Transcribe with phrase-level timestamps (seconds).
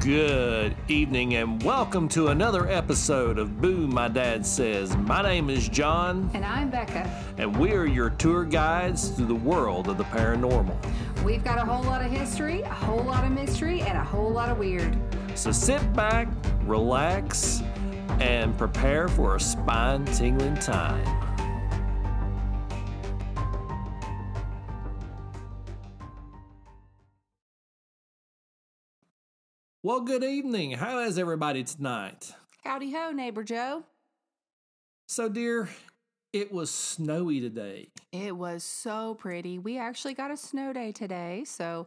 [0.00, 4.96] Good evening and welcome to another episode of Boo My Dad Says.
[4.96, 7.10] My name is John And I'm Becca.
[7.36, 10.76] and we're your tour guides through the world of the paranormal.
[11.24, 14.30] We've got a whole lot of history, a whole lot of mystery, and a whole
[14.30, 14.96] lot of weird.
[15.34, 16.28] So sit back,
[16.62, 17.62] relax,
[18.20, 21.27] and prepare for a spine tingling time.
[29.84, 30.72] Well, good evening.
[30.72, 32.32] How is everybody tonight?
[32.64, 33.84] Howdy ho, neighbor Joe.
[35.06, 35.68] So, dear,
[36.32, 37.90] it was snowy today.
[38.10, 39.56] It was so pretty.
[39.56, 41.86] We actually got a snow day today, so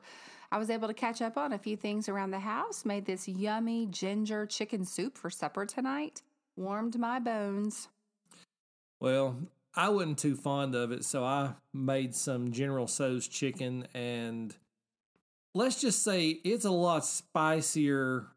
[0.53, 2.85] I was able to catch up on a few things around the house.
[2.85, 6.21] Made this yummy ginger chicken soup for supper tonight.
[6.55, 7.89] Warmed my bones.
[9.01, 9.35] Well,
[9.75, 14.55] I wasn't too fond of it, so I made some General Tso's chicken, and
[15.53, 18.27] let's just say it's a lot spicier,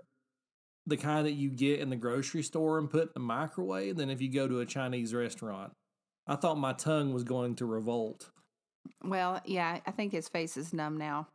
[0.87, 4.11] the kind that you get in the grocery store and put in the microwave, than
[4.11, 5.73] if you go to a Chinese restaurant.
[6.27, 8.31] I thought my tongue was going to revolt.
[9.03, 11.29] Well, yeah, I think his face is numb now.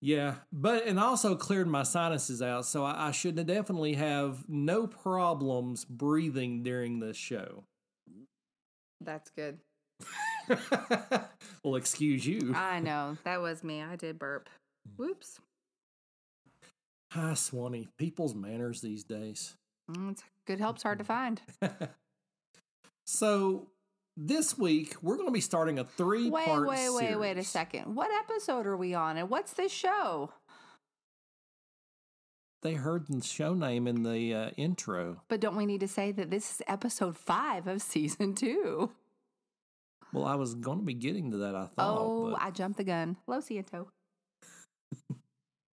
[0.00, 4.88] Yeah, but and also cleared my sinuses out, so I, I should definitely have no
[4.88, 7.62] problems breathing during this show.
[9.00, 9.58] That's good.
[11.64, 12.52] well, excuse you.
[12.54, 13.16] I know.
[13.24, 13.82] That was me.
[13.82, 14.48] I did burp.
[14.96, 15.38] Whoops.
[17.12, 17.88] Hi, Swanee.
[17.98, 19.54] People's manners these days.
[19.90, 21.40] Mm, good help's hard to find.
[23.06, 23.68] So,
[24.16, 27.44] this week we're going to be starting a three Wait, part wait, wait, wait a
[27.44, 27.94] second.
[27.94, 30.30] What episode are we on and what's this show?
[32.62, 35.20] They heard the show name in the uh, intro.
[35.28, 38.90] But don't we need to say that this is episode five of season two?
[40.12, 41.98] Well, I was going to be getting to that, I thought.
[41.98, 43.16] Oh, but- I jumped the gun.
[43.26, 43.86] Lo siento.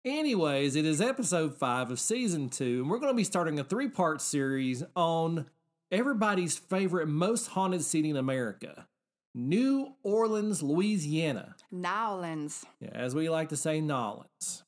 [0.04, 3.64] Anyways, it is episode five of season two, and we're going to be starting a
[3.64, 5.46] three part series on
[5.90, 8.86] everybody's favorite, most haunted city in America
[9.34, 11.56] New Orleans, Louisiana.
[11.72, 12.66] Nowlands.
[12.80, 14.62] Yeah, as we like to say, Nolans.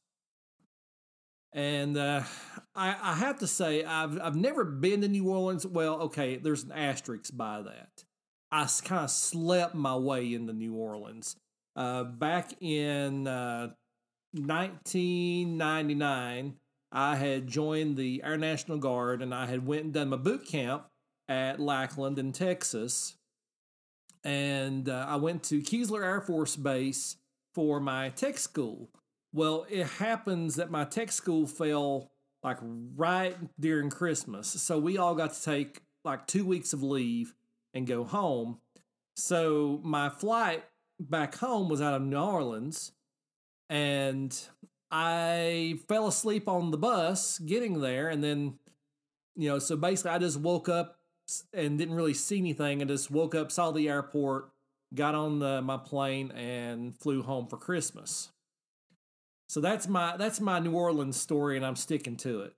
[1.53, 2.23] And uh,
[2.75, 5.67] I, I have to say, I've I've never been to New Orleans.
[5.67, 8.06] Well, okay, there's an asterisk by that.
[8.57, 11.37] I kind of slept my way into New Orleans.
[11.77, 13.73] Uh, back in uh,
[14.33, 16.55] 1999,
[16.91, 20.47] I had joined the Air National Guard, and I had went and done my boot
[20.47, 20.87] camp
[21.29, 23.17] at Lackland in Texas.
[24.25, 27.17] And uh, I went to Keesler Air Force Base
[27.55, 28.89] for my tech school.
[29.35, 32.11] Well, it happens that my tech school fell
[32.43, 34.49] like right during Christmas.
[34.49, 37.35] So we all got to take like two weeks of leave
[37.77, 38.59] and go home.
[39.17, 40.65] So my flight
[40.99, 42.93] back home was out of New Orleans
[43.69, 44.37] and
[44.91, 48.09] I fell asleep on the bus getting there.
[48.09, 48.59] And then,
[49.35, 50.99] you know, so basically I just woke up
[51.53, 52.83] and didn't really see anything.
[52.83, 54.51] I just woke up, saw the airport,
[54.95, 58.31] got on the, my plane, and flew home for Christmas.
[59.49, 62.55] So that's my that's my New Orleans story, and I'm sticking to it.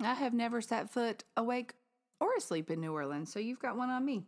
[0.00, 1.74] I have never set foot awake
[2.20, 4.24] or asleep in New Orleans, so you've got one on me.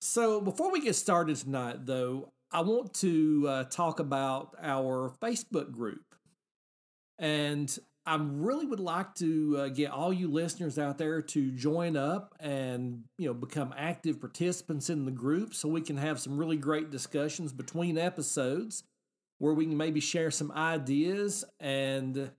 [0.00, 5.70] So before we get started tonight, though, I want to uh, talk about our Facebook
[5.70, 6.14] group,
[7.18, 11.98] and I really would like to uh, get all you listeners out there to join
[11.98, 16.38] up and you know become active participants in the group, so we can have some
[16.38, 18.84] really great discussions between episodes,
[19.36, 22.30] where we can maybe share some ideas and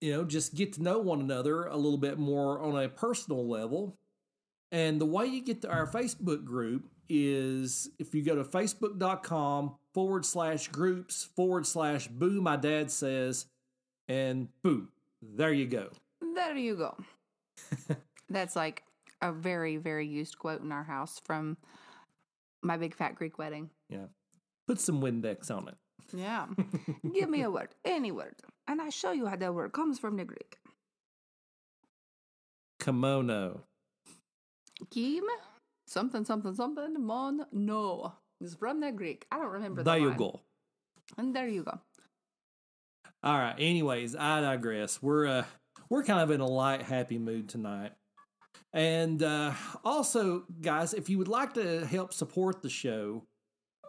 [0.00, 3.48] you know just get to know one another a little bit more on a personal
[3.48, 3.98] level
[4.72, 9.76] and the way you get to our Facebook group is if you go to facebook.com
[9.92, 13.44] forward slash groups forward slash boo, my dad says,
[14.08, 14.88] and boo,
[15.20, 15.90] there you go.
[16.34, 16.96] There you go.
[18.30, 18.82] That's like
[19.20, 21.58] a very, very used quote in our house from
[22.62, 23.68] my big fat Greek wedding.
[23.90, 24.06] Yeah.
[24.66, 25.74] Put some Windex on it.
[26.16, 26.46] Yeah.
[27.14, 28.36] Give me a word, any word,
[28.66, 30.56] and I show you how that word comes from the Greek.
[32.80, 33.64] Kimono.
[34.90, 35.24] Kim,
[35.86, 38.12] something, something, something, mon, no.
[38.40, 39.26] It's from the Greek.
[39.30, 40.16] I don't remember the There you line.
[40.16, 40.40] go.
[41.16, 41.78] And there you go.
[43.22, 43.54] All right.
[43.58, 45.00] Anyways, I digress.
[45.02, 45.44] We're uh
[45.88, 47.92] we're kind of in a light, happy mood tonight.
[48.72, 49.52] And uh,
[49.84, 53.24] also, guys, if you would like to help support the show,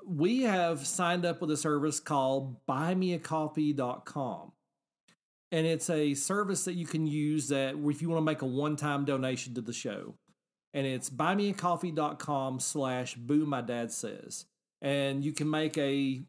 [0.06, 4.52] we have signed up with a service called buymeacoffee.com.
[5.54, 8.46] And it's a service that you can use that if you want to make a
[8.46, 10.16] one-time donation to the show.
[10.74, 14.46] And it's buymeacoffee.com slash boo my dad says.
[14.82, 16.24] And you can make a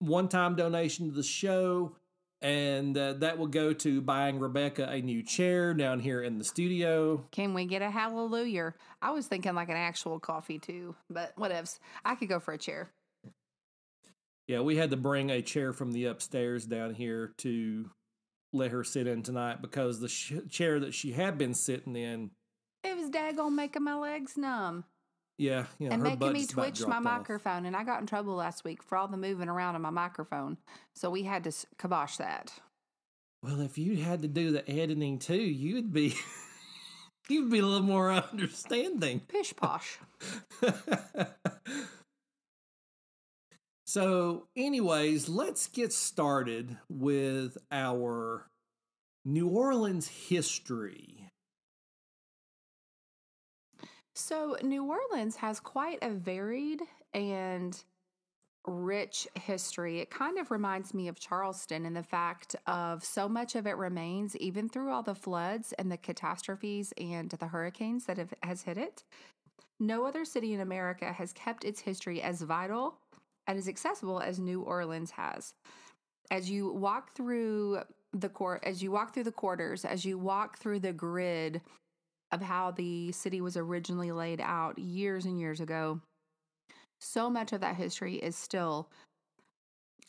[0.00, 1.94] one-time donation to the show
[2.42, 6.44] And uh, that will go to buying Rebecca a new chair down here in the
[6.44, 7.24] studio.
[7.30, 8.74] Can we get a hallelujah?
[9.00, 11.78] I was thinking like an actual coffee too, but whatevs.
[12.04, 12.90] I could go for a chair.
[14.46, 17.90] Yeah, we had to bring a chair from the upstairs down here to
[18.52, 22.30] let her sit in tonight because the sh- chair that she had been sitting in,
[22.84, 24.84] It was daggone making my legs numb
[25.38, 27.02] yeah, know, and making me twitch my off.
[27.02, 27.66] microphone.
[27.66, 30.56] And I got in trouble last week for all the moving around on my microphone.
[30.94, 32.52] So we had to kibosh that.
[33.42, 36.14] Well, if you had to do the editing too, you'd be
[37.28, 39.20] you'd be a little more understanding.
[39.28, 39.98] Pish posh.
[43.86, 48.46] so, anyways, let's get started with our
[49.24, 51.25] New Orleans history.
[54.18, 56.80] So, New Orleans has quite a varied
[57.12, 57.78] and
[58.66, 60.00] rich history.
[60.00, 63.76] It kind of reminds me of Charleston in the fact of so much of it
[63.76, 68.62] remains even through all the floods and the catastrophes and the hurricanes that have has
[68.62, 69.04] hit it.
[69.78, 72.96] No other city in America has kept its history as vital
[73.46, 75.52] and as accessible as New Orleans has.
[76.30, 77.80] As you walk through
[78.14, 81.60] the court, as you walk through the quarters, as you walk through the grid
[82.32, 86.00] of how the city was originally laid out years and years ago,
[87.00, 88.90] so much of that history is still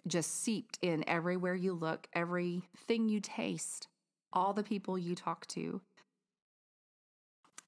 [0.08, 3.88] just seeped in everywhere you look, everything you taste,
[4.32, 5.82] all the people you talk to.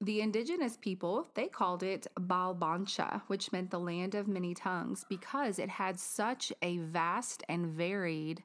[0.00, 5.58] The indigenous people, they called it Balbancha, which meant the land of many tongues, because
[5.58, 8.42] it had such a vast and varied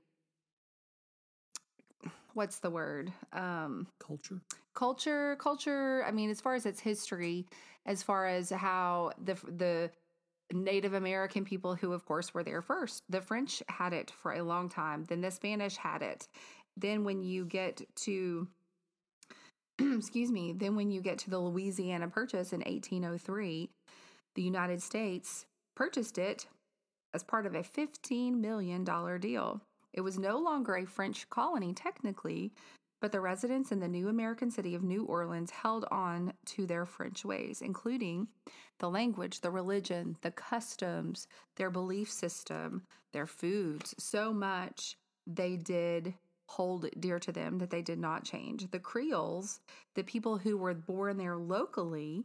[2.35, 3.11] what's the word?
[3.33, 4.39] Um Culture.
[4.75, 7.47] culture culture i mean as far as its history
[7.85, 9.89] as far as how the the
[10.53, 14.43] native american people who of course were there first the french had it for a
[14.43, 16.27] long time then the spanish had it
[16.77, 18.47] then when you get to
[19.79, 23.69] excuse me then when you get to the louisiana purchase in 1803
[24.35, 25.45] the united states
[25.75, 26.47] purchased it
[27.13, 29.61] as part of a 15 million dollar deal
[29.95, 32.51] it was no longer a french colony technically
[33.01, 36.85] but the residents in the new American city of New Orleans held on to their
[36.85, 38.27] French ways, including
[38.79, 42.81] the language, the religion, the customs, their belief system,
[43.13, 44.97] their foods, so much
[45.27, 46.15] they did
[46.47, 48.69] hold dear to them that they did not change.
[48.71, 49.59] The Creoles,
[49.95, 52.23] the people who were born there locally,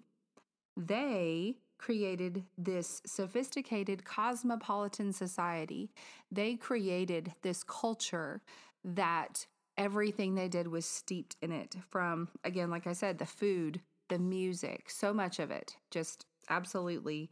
[0.77, 5.91] they created this sophisticated cosmopolitan society.
[6.31, 8.43] They created this culture
[8.85, 9.47] that
[9.79, 14.19] everything they did was steeped in it from again like i said the food the
[14.19, 17.31] music so much of it just absolutely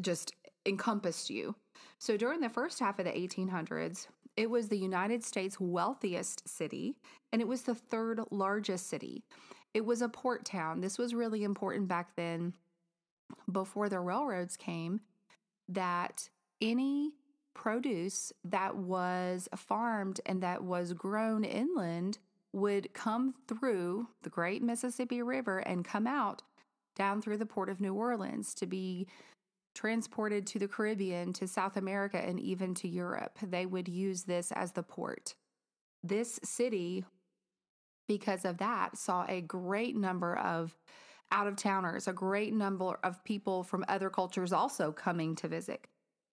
[0.00, 0.32] just
[0.64, 1.54] encompassed you
[1.98, 4.06] so during the first half of the 1800s
[4.36, 6.94] it was the united states wealthiest city
[7.32, 9.24] and it was the third largest city
[9.78, 12.52] it was a port town this was really important back then
[13.52, 15.00] before the railroads came
[15.68, 16.28] that
[16.60, 17.12] any
[17.54, 22.18] produce that was farmed and that was grown inland
[22.52, 26.42] would come through the great Mississippi River and come out
[26.96, 29.06] down through the port of New Orleans to be
[29.74, 33.38] transported to the Caribbean, to South America, and even to Europe.
[33.42, 35.34] They would use this as the port.
[36.02, 37.04] This city,
[38.08, 40.74] because of that, saw a great number of
[41.30, 45.86] out of towners, a great number of people from other cultures also coming to visit.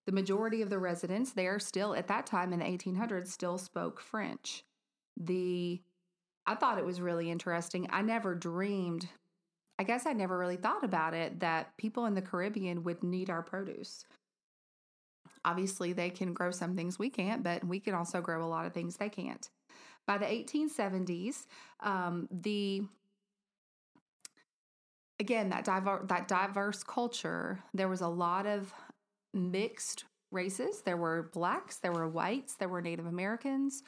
[0.05, 4.00] The majority of the residents there still at that time in the 1800s still spoke
[4.00, 4.63] French.
[5.17, 5.82] The
[6.48, 7.88] I thought it was really interesting.
[7.91, 9.10] I never dreamed
[9.77, 13.29] I guess I never really thought about it that people in the Caribbean would need
[13.29, 14.05] our produce.
[15.44, 18.65] Obviously, they can grow some things we can't, but we can also grow a lot
[18.65, 19.50] of things they can't.
[20.08, 21.48] By the 1870s,
[21.82, 22.84] um, the
[25.20, 28.74] again that diverse that diverse culture, there was a lot of
[29.34, 30.82] mixed races.
[30.82, 33.84] There were blacks, there were whites, there were Native Americans,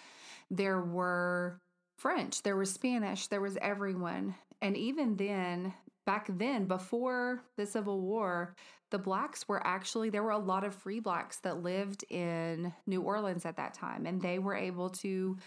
[0.49, 1.59] there were
[1.97, 4.35] French, there was Spanish, there was everyone.
[4.61, 5.73] And even then,
[6.05, 8.55] back then, before the Civil War,
[8.89, 13.01] the blacks were actually, there were a lot of free blacks that lived in New
[13.01, 15.37] Orleans at that time, and they were able to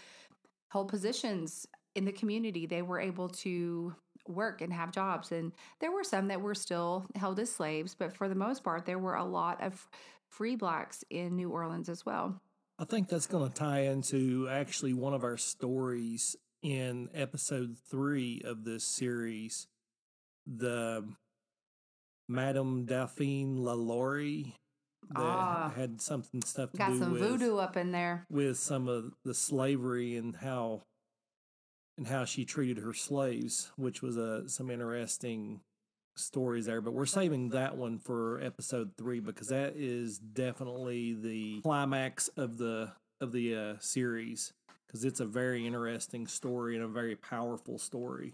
[0.71, 2.65] hold positions in the community.
[2.65, 3.93] They were able to
[4.27, 5.31] work and have jobs.
[5.31, 8.85] And there were some that were still held as slaves, but for the most part,
[8.85, 9.87] there were a lot of
[10.29, 12.39] free blacks in New Orleans as well.
[12.79, 18.41] I think that's going to tie into actually one of our stories in episode three
[18.45, 19.67] of this series.
[20.47, 21.07] The
[22.27, 24.53] Madame Dauphine Lalaurie
[25.09, 25.69] that Ah.
[25.75, 28.25] had something stuff to Got do some with voodoo up in there.
[28.29, 30.83] with some of the slavery and how
[31.97, 35.61] and how she treated her slaves, which was a some interesting
[36.15, 36.81] stories there.
[36.81, 42.57] But we're saving that one for episode three because that is definitely the climax of
[42.57, 44.53] the of the uh, series
[44.87, 48.33] because it's a very interesting story and a very powerful story.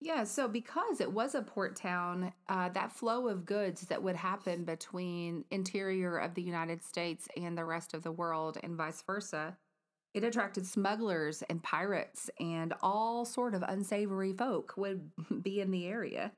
[0.00, 4.16] Yeah, so because it was a port town, uh, that flow of goods that would
[4.16, 9.02] happen between interior of the United States and the rest of the world and vice
[9.02, 9.56] versa,
[10.12, 15.10] it attracted smugglers and pirates and all sort of unsavory folk would
[15.42, 16.32] be in the area.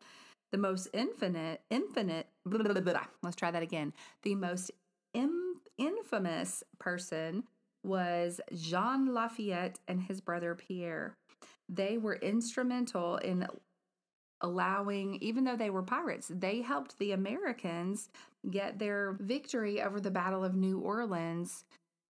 [0.53, 3.93] The most infinite, infinite, blah, blah, blah, let's try that again.
[4.23, 4.71] The most
[5.15, 7.45] Im- infamous person
[7.85, 11.17] was Jean Lafayette and his brother Pierre
[11.69, 13.47] they were instrumental in
[14.41, 18.09] allowing, even though they were pirates, they helped the Americans
[18.51, 21.65] get their victory over the Battle of New Orleans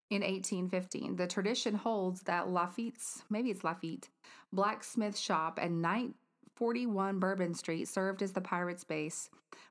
[0.09, 1.15] in 1815.
[1.15, 4.09] The tradition holds that Lafitte's, maybe it's Lafitte,
[4.51, 9.29] blacksmith shop at 941 Bourbon Street served as the pirates' base,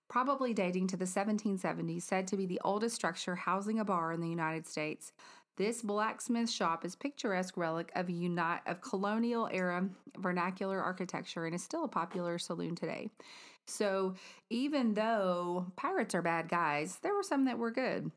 [0.08, 4.20] probably dating to the 1770s, said to be the oldest structure housing a bar in
[4.20, 5.12] the United States.
[5.56, 11.62] This blacksmith shop is picturesque relic of unite of colonial era vernacular architecture and is
[11.62, 13.08] still a popular saloon today.
[13.66, 14.14] So
[14.50, 18.10] even though pirates are bad guys, there were some that were good.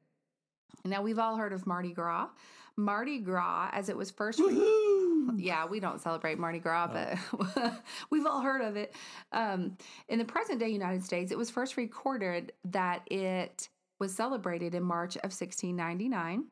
[0.83, 2.27] Now we've all heard of Mardi Gras.
[2.75, 7.73] Mardi Gras, as it was first re- yeah, we don't celebrate Mardi Gras, but
[8.09, 8.93] we've all heard of it.
[9.31, 9.77] Um,
[10.07, 13.69] in the present day United States, it was first recorded that it
[13.99, 16.45] was celebrated in March of 1699.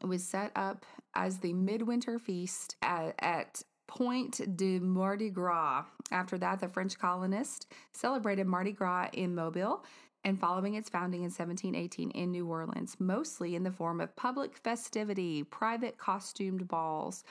[0.00, 5.84] It was set up as the midwinter feast at, at Point de Mardi Gras.
[6.12, 9.84] After that, the French colonists celebrated Mardi Gras in Mobile
[10.24, 14.56] and following its founding in 1718 in New Orleans, mostly in the form of public
[14.56, 17.24] festivity, private costumed balls.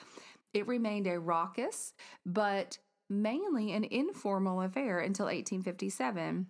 [0.53, 1.93] It remained a raucous,
[2.25, 6.47] but mainly an informal affair until 1857,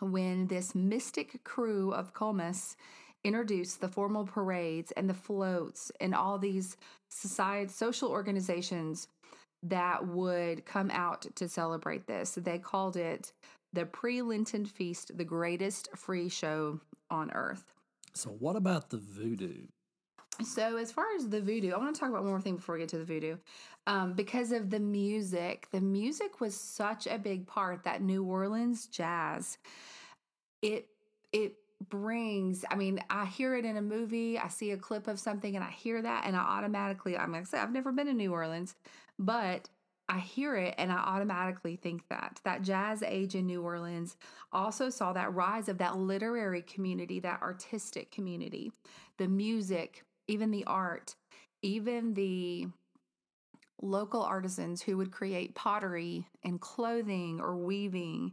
[0.00, 2.76] when this Mistick Krewe of Comus
[3.24, 6.76] introduced the formal parades and the floats and all these
[7.08, 9.08] society social organizations
[9.62, 12.38] that would come out to celebrate this.
[12.40, 13.32] They called it
[13.72, 16.80] the pre-Lenten feast, the greatest free show
[17.10, 17.64] on earth.
[18.14, 19.66] So what about the voodoo?
[20.44, 22.74] So, as far as the voodoo, I want to talk about one more thing before
[22.74, 23.36] we get to the voodoo.
[23.86, 28.86] Um, because of the music, the music was such a big part that New Orleans
[28.86, 29.56] jazz.
[30.60, 30.88] It
[31.32, 31.54] it
[31.88, 32.64] brings.
[32.70, 34.38] I mean, I hear it in a movie.
[34.38, 37.16] I see a clip of something, and I hear that, and I automatically.
[37.16, 38.74] I'm like, I've never been to New Orleans,
[39.18, 39.68] but
[40.08, 44.16] I hear it and I automatically think that that jazz age in New Orleans
[44.52, 48.70] also saw that rise of that literary community, that artistic community,
[49.18, 51.16] the music, even the art,
[51.62, 52.68] even the
[53.82, 58.32] local artisans who would create pottery and clothing or weaving.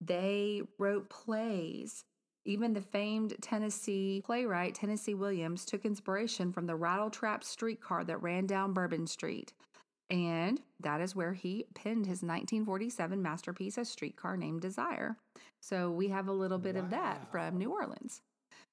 [0.00, 2.04] They wrote plays.
[2.50, 8.46] Even the famed Tennessee playwright Tennessee Williams took inspiration from the rattletrap streetcar that ran
[8.46, 9.52] down Bourbon Street.
[10.10, 15.16] And that is where he penned his 1947 masterpiece, A Streetcar Named Desire.
[15.60, 18.20] So we have a little bit of that from New Orleans.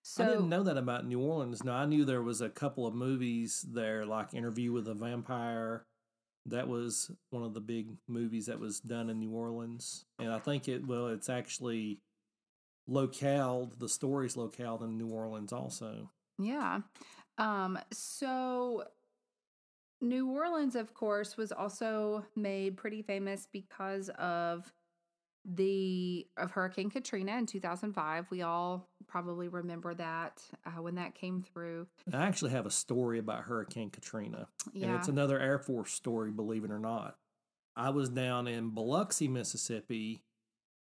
[0.02, 1.64] So I didn't know that about New Orleans.
[1.64, 5.84] Now I knew there was a couple of movies there, like Interview with a Vampire.
[6.48, 10.40] That was one of the big movies that was done in New Orleans, and I
[10.40, 12.00] think it well, it's actually
[12.88, 13.72] locale.
[13.78, 16.12] The story's locale in New Orleans also.
[16.40, 16.82] Yeah.
[17.38, 18.86] Um, so
[20.02, 24.72] New Orleans, of course, was also made pretty famous because of
[25.50, 28.26] the of Hurricane Katrina in 2005.
[28.30, 31.88] We all probably remember that uh, when that came through.
[32.12, 36.64] I actually have a story about Hurricane Katrina, and it's another Air Force story, believe
[36.64, 37.16] it or not.
[37.76, 40.24] I was down in Biloxi, Mississippi,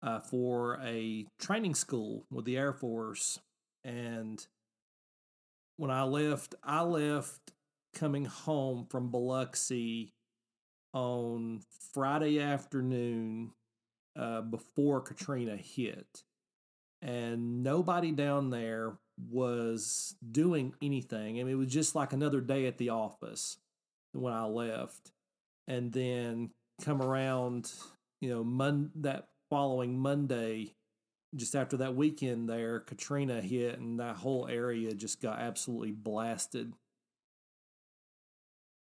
[0.04, 3.40] uh, for a training school with the Air Force,
[3.84, 4.46] and
[5.78, 7.52] when I left, I left
[7.94, 10.14] coming home from Biloxi
[10.94, 11.62] on
[11.94, 13.52] Friday afternoon
[14.18, 16.24] uh, before Katrina hit.
[17.02, 18.94] And nobody down there
[19.30, 21.40] was doing anything.
[21.40, 23.58] I mean, it was just like another day at the office
[24.14, 25.12] when I left.
[25.68, 27.72] And then come around,
[28.22, 30.74] you know, mon- that following Monday,
[31.36, 36.74] just after that weekend there, Katrina hit and that whole area just got absolutely blasted.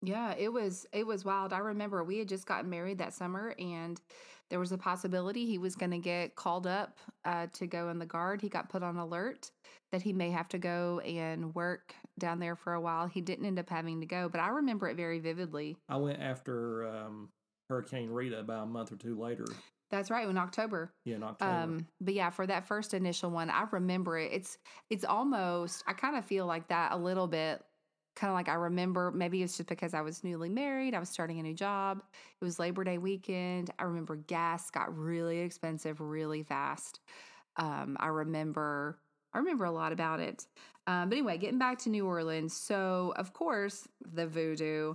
[0.03, 1.53] Yeah, it was it was wild.
[1.53, 4.01] I remember we had just gotten married that summer and
[4.49, 7.99] there was a possibility he was going to get called up uh, to go in
[7.99, 8.41] the guard.
[8.43, 9.51] He got put on alert
[9.93, 13.07] that he may have to go and work down there for a while.
[13.07, 15.77] He didn't end up having to go, but I remember it very vividly.
[15.89, 17.29] I went after um,
[17.69, 19.47] Hurricane Rita about a month or two later.
[19.91, 20.93] That's right, in October.
[21.05, 21.51] Yeah, in October.
[21.51, 24.33] Um, but yeah, for that first initial one, I remember it.
[24.33, 27.63] It's it's almost I kind of feel like that a little bit
[28.17, 31.09] kind of like I remember maybe it's just because I was newly married, I was
[31.09, 32.03] starting a new job.
[32.41, 33.71] It was Labor Day weekend.
[33.79, 37.01] I remember gas got really expensive really fast.
[37.57, 38.99] Um, I remember
[39.33, 40.47] I remember a lot about it.
[40.87, 42.57] Um, but anyway, getting back to New Orleans.
[42.57, 44.95] So, of course, the voodoo.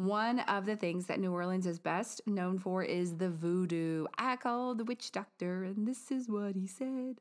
[0.00, 4.06] One of the things that New Orleans is best known for is the voodoo.
[4.16, 7.16] I called the witch doctor, and this is what he said.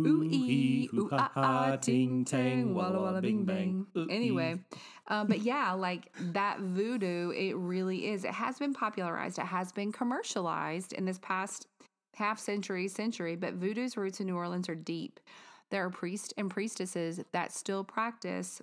[0.00, 3.86] Ooh ee, ooh ah ah, ting tang, walla walla bing bang.
[4.10, 4.58] Anyway,
[5.06, 8.24] um, but yeah, like that voodoo, it really is.
[8.24, 11.68] It has been popularized, it has been commercialized in this past
[12.16, 15.20] half century, century, but voodoo's roots in New Orleans are deep.
[15.70, 18.60] There are priests and priestesses that still practice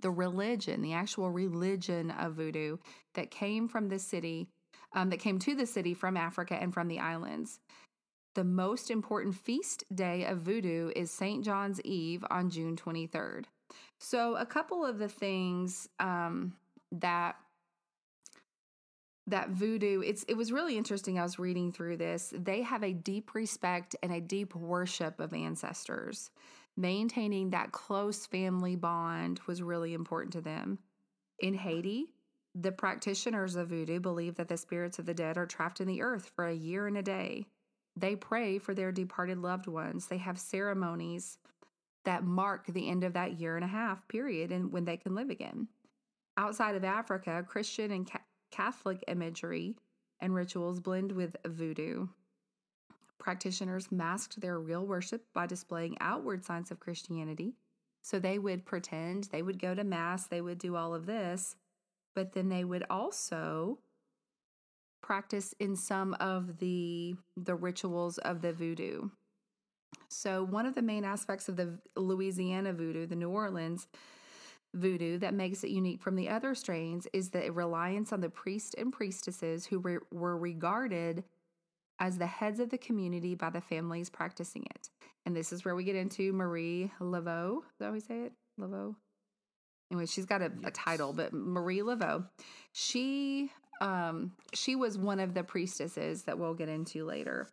[0.00, 2.78] the religion, the actual religion of voodoo
[3.14, 4.48] that came from the city,
[4.94, 7.60] um, that came to the city from Africa and from the islands.
[8.34, 11.44] The most important feast day of voodoo is St.
[11.44, 13.46] John's Eve on June 23rd.
[13.98, 16.54] So, a couple of the things um,
[16.92, 17.36] that
[19.26, 22.94] that voodoo it's it was really interesting i was reading through this they have a
[22.94, 26.30] deep respect and a deep worship of ancestors
[26.78, 30.78] maintaining that close family bond was really important to them
[31.40, 32.14] in haiti
[32.54, 36.00] the practitioners of voodoo believe that the spirits of the dead are trapped in the
[36.00, 37.44] earth for a year and a day
[37.98, 40.06] they pray for their departed loved ones.
[40.06, 41.38] They have ceremonies
[42.04, 45.14] that mark the end of that year and a half period and when they can
[45.14, 45.68] live again.
[46.36, 48.08] Outside of Africa, Christian and
[48.52, 49.76] Catholic imagery
[50.20, 52.06] and rituals blend with voodoo.
[53.28, 57.52] Practitioners masked their real worship by displaying outward signs of Christianity.
[58.00, 61.54] So they would pretend, they would go to Mass, they would do all of this,
[62.14, 63.80] but then they would also
[65.02, 69.10] practice in some of the the rituals of the voodoo.
[70.08, 73.88] So one of the main aspects of the Louisiana voodoo, the New Orleans
[74.72, 78.74] voodoo that makes it unique from the other strains is the reliance on the priests
[78.78, 81.24] and priestesses who re- were regarded
[82.00, 84.88] as the heads of the community by the families practicing it.
[85.26, 87.58] And this is where we get into Marie Laveau.
[87.58, 88.32] Is that how we say it?
[88.58, 88.94] Laveau?
[89.90, 90.68] Anyway, she's got a, yes.
[90.68, 92.26] a title, but Marie Laveau.
[92.72, 97.48] She um, she was one of the priestesses that we'll get into later.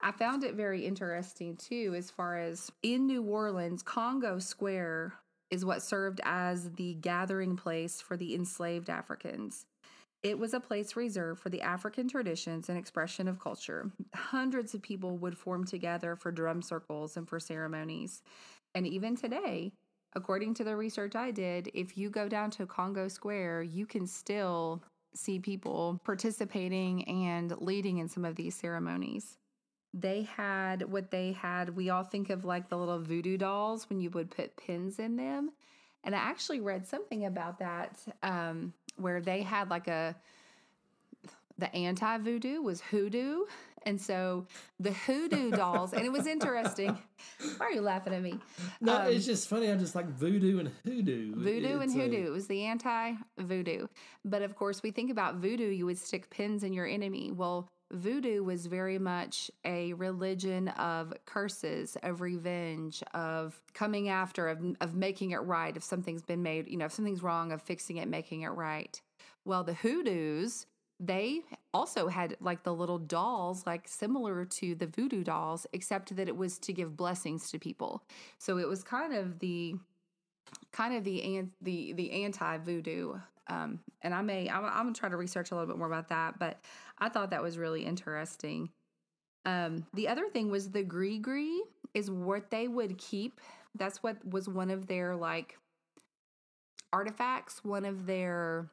[0.00, 5.14] I found it very interesting too, as far as in New Orleans, Congo Square
[5.50, 9.66] is what served as the gathering place for the enslaved Africans.
[10.22, 13.92] It was a place reserved for the African traditions and expression of culture.
[14.14, 18.22] Hundreds of people would form together for drum circles and for ceremonies.
[18.74, 19.72] And even today,
[20.16, 24.06] according to the research I did, if you go down to Congo Square, you can
[24.06, 24.82] still
[25.14, 29.38] see people participating and leading in some of these ceremonies.
[29.94, 34.00] They had what they had, we all think of like the little voodoo dolls when
[34.00, 35.52] you would put pins in them.
[36.08, 40.16] And I actually read something about that um, where they had like a,
[41.58, 43.44] the anti voodoo was hoodoo.
[43.82, 44.46] And so
[44.80, 46.96] the hoodoo dolls, and it was interesting.
[47.58, 48.38] Why are you laughing at me?
[48.80, 49.70] No, um, it's just funny.
[49.70, 51.34] I'm just like voodoo and hoodoo.
[51.34, 52.24] Voodoo it's and hoodoo.
[52.24, 52.26] A...
[52.28, 53.86] It was the anti voodoo.
[54.24, 57.32] But of course, we think about voodoo, you would stick pins in your enemy.
[57.32, 64.58] Well, voodoo was very much a religion of curses, of revenge, of coming after, of,
[64.80, 65.76] of making it right.
[65.76, 69.00] If something's been made, you know, if something's wrong, of fixing it, making it right.
[69.44, 70.66] Well, the hoodoos
[71.00, 76.28] they also had like the little dolls, like similar to the voodoo dolls, except that
[76.28, 78.02] it was to give blessings to people.
[78.38, 79.76] So it was kind of the
[80.72, 83.14] kind of the the the anti voodoo.
[83.48, 86.08] Um, and I may I'm, I'm, gonna try to research a little bit more about
[86.08, 86.60] that, but
[86.98, 88.70] I thought that was really interesting.
[89.46, 91.60] Um, the other thing was the gris-gris
[91.94, 93.40] is what they would keep.
[93.74, 95.56] That's what was one of their like
[96.92, 98.70] artifacts, one of their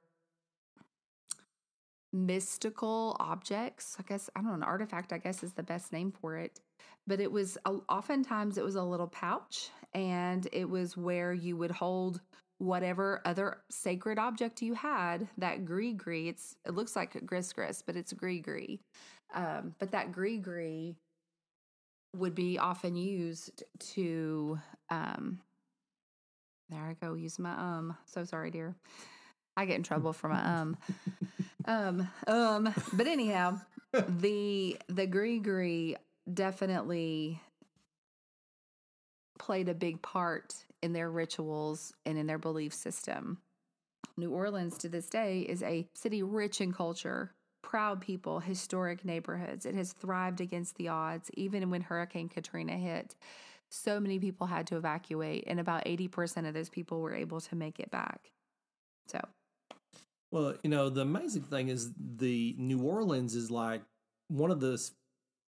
[2.11, 3.95] mystical objects.
[3.99, 6.59] I guess, I don't know, an artifact, I guess is the best name for it.
[7.07, 11.71] But it was oftentimes it was a little pouch and it was where you would
[11.71, 12.21] hold
[12.57, 17.95] whatever other sacred object you had that gris-gris it's it looks like gris gris but
[17.95, 18.79] it's gree gree.
[19.33, 20.95] um, but that gree gree
[22.15, 24.57] would be often used to
[24.89, 25.39] um,
[26.69, 28.73] there i go use my um so sorry dear
[29.57, 30.77] I get in trouble for my um.
[31.65, 33.59] um, um, but anyhow,
[33.93, 35.95] the the gree gree
[36.31, 37.39] definitely
[39.39, 43.39] played a big part in their rituals and in their belief system.
[44.17, 49.65] New Orleans to this day is a city rich in culture, proud people, historic neighborhoods.
[49.65, 53.15] It has thrived against the odds, even when Hurricane Katrina hit.
[53.69, 57.55] So many people had to evacuate, and about 80% of those people were able to
[57.55, 58.31] make it back.
[59.07, 59.19] So,
[60.31, 63.81] Well, you know, the amazing thing is the New Orleans is like
[64.27, 64.79] one of the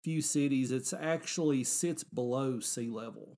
[0.05, 3.37] few cities that's actually sits below sea level.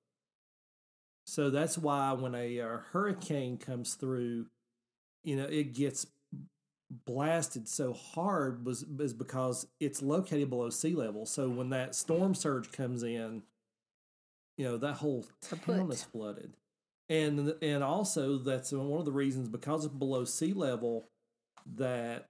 [1.27, 4.45] So that's why when a uh, hurricane comes through,
[5.25, 6.07] you know, it gets
[7.05, 11.25] blasted so hard was is because it's located below sea level.
[11.25, 13.43] So when that storm surge comes in,
[14.57, 15.25] you know, that whole
[15.65, 16.55] town is flooded.
[17.09, 21.09] And and also that's one of the reasons because it's below sea level
[21.75, 22.27] that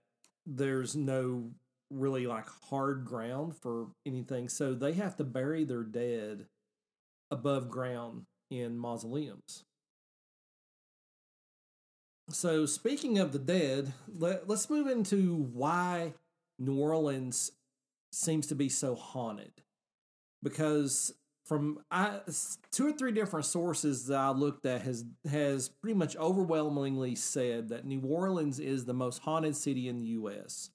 [0.47, 1.51] there's no
[1.91, 4.49] really like hard ground for anything.
[4.49, 6.47] So they have to bury their dead
[7.29, 9.63] above ground in mausoleums.
[12.29, 16.13] So speaking of the dead, let, let's move into why
[16.60, 17.51] New Orleans
[18.12, 19.51] seems to be so haunted.
[20.43, 21.13] Because
[21.45, 22.19] from I,
[22.71, 27.69] two or three different sources that I looked at has has pretty much overwhelmingly said
[27.69, 30.69] that New Orleans is the most haunted city in the U.S.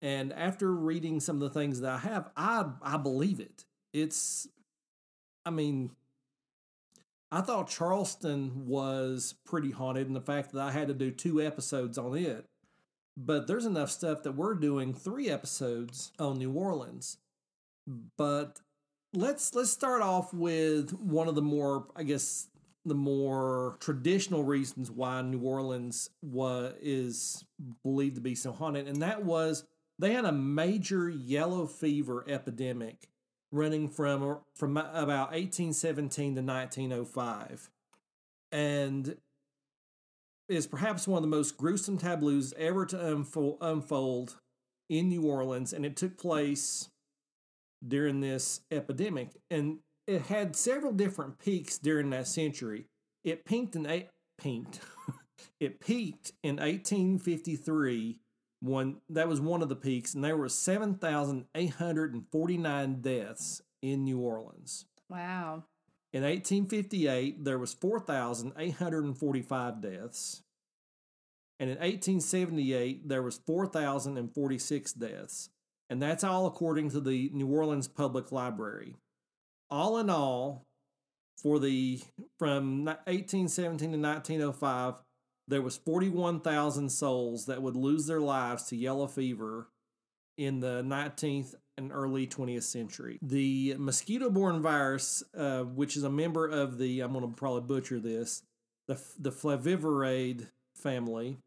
[0.00, 3.64] And after reading some of the things that I have, I I believe it.
[3.92, 4.48] It's,
[5.44, 5.90] I mean,
[7.30, 11.42] I thought Charleston was pretty haunted, and the fact that I had to do two
[11.42, 12.46] episodes on it.
[13.16, 17.18] But there's enough stuff that we're doing three episodes on New Orleans.
[18.16, 18.60] But
[19.12, 22.48] let's let's start off with one of the more, I guess,
[22.84, 27.44] the more traditional reasons why New Orleans was is
[27.82, 29.64] believed to be so haunted, and that was
[29.98, 33.08] they had a major yellow fever epidemic
[33.50, 37.70] running from from about 1817 to 1905
[38.52, 39.16] and
[40.48, 44.36] is perhaps one of the most gruesome tableaus ever to unfold, unfold
[44.88, 46.88] in New Orleans and it took place
[47.86, 49.30] during this epidemic.
[49.50, 52.86] And it had several different peaks during that century.
[53.24, 54.08] It peaked in eight
[54.40, 54.80] peaked.
[55.60, 58.18] It peaked in 1853
[58.60, 64.86] one that was one of the peaks and there were 7849 deaths in new orleans
[65.08, 65.62] wow.
[66.12, 70.42] in 1858 there was 4845 deaths
[71.60, 75.50] and in 1878 there was 4046 deaths
[75.88, 78.96] and that's all according to the new orleans public library
[79.70, 80.66] all in all
[81.40, 82.00] for the
[82.38, 84.94] from 1817 to 1905
[85.48, 89.68] there was 41,000 souls that would lose their lives to yellow fever
[90.36, 93.18] in the 19th and early 20th century.
[93.22, 97.98] The mosquito-borne virus, uh, which is a member of the, I'm going to probably butcher
[97.98, 98.42] this,
[98.86, 101.38] the, the Flaviviridae family,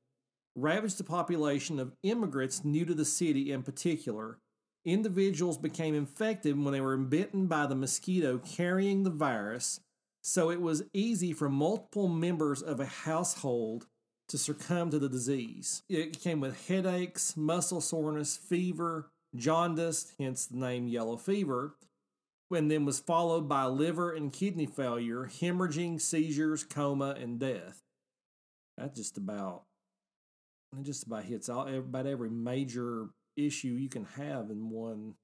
[0.56, 4.38] ravaged the population of immigrants new to the city in particular.
[4.84, 9.80] Individuals became infected when they were bitten by the mosquito carrying the virus,
[10.22, 13.88] so it was easy for multiple members of a household
[14.30, 15.84] to succumb to the disease.
[15.90, 21.76] It came with headaches, muscle soreness, fever, jaundice, hence the name yellow fever,
[22.50, 27.82] and then was followed by liver and kidney failure, hemorrhaging, seizures, coma, and death.
[28.78, 29.64] That just about
[30.78, 35.16] it just about hits all about every major issue you can have in one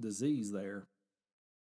[0.00, 0.86] disease there.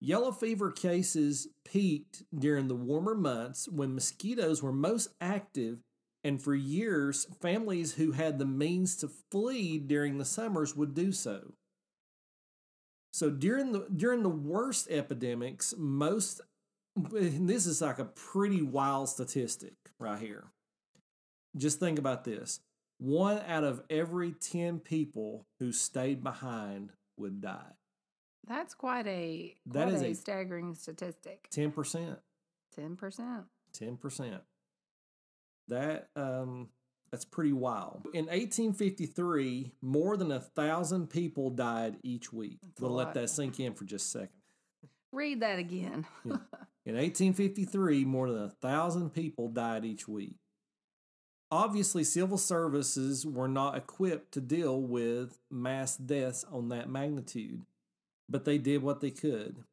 [0.05, 5.79] Yellow fever cases peaked during the warmer months when mosquitoes were most active,
[6.23, 11.11] and for years, families who had the means to flee during the summers would do
[11.11, 11.55] so.
[13.15, 16.43] So during the during the worst epidemics, most
[16.97, 20.49] this is like a pretty wild statistic right here.
[21.57, 22.61] Just think about this.
[22.99, 27.73] One out of every 10 people who stayed behind would die.
[28.47, 31.49] That's quite a That quite is a, a- staggering statistic.
[31.51, 32.17] 10%.
[32.75, 33.45] Ten percent.
[33.79, 34.41] 10%.
[35.69, 36.69] That um
[37.11, 38.03] that's pretty wild.
[38.13, 42.59] In 1853, more than a thousand people died each week.
[42.63, 43.15] That's We'll let lot.
[43.15, 44.41] that sink in for just a second.
[45.13, 46.07] Read that again.
[46.87, 50.37] In 1853, more than a thousand people died each week.
[51.53, 57.63] Obviously, civil services were not equipped to deal with mass deaths on that magnitude,
[58.29, 59.65] but they did what they could.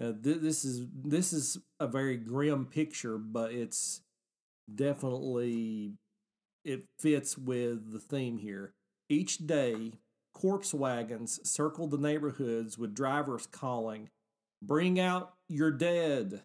[0.00, 4.02] Uh, th- this is this is a very grim picture, but it's
[4.72, 5.94] definitely
[6.64, 8.72] it fits with the theme here.
[9.08, 9.92] Each day,
[10.34, 14.08] corpse wagons circled the neighborhoods with drivers calling,
[14.62, 16.42] Bring out your dead.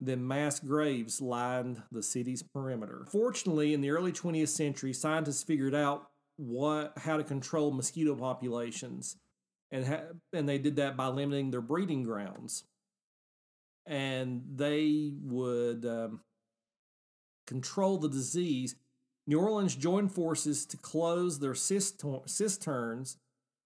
[0.00, 3.04] Then mass graves lined the city's perimeter.
[3.10, 9.16] Fortunately, in the early 20th century, scientists figured out what how to control mosquito populations,
[9.70, 12.64] and ha- and they did that by limiting their breeding grounds.
[13.86, 16.20] And they would um,
[17.46, 18.76] control the disease.
[19.26, 23.16] New Orleans joined forces to close their cisterns,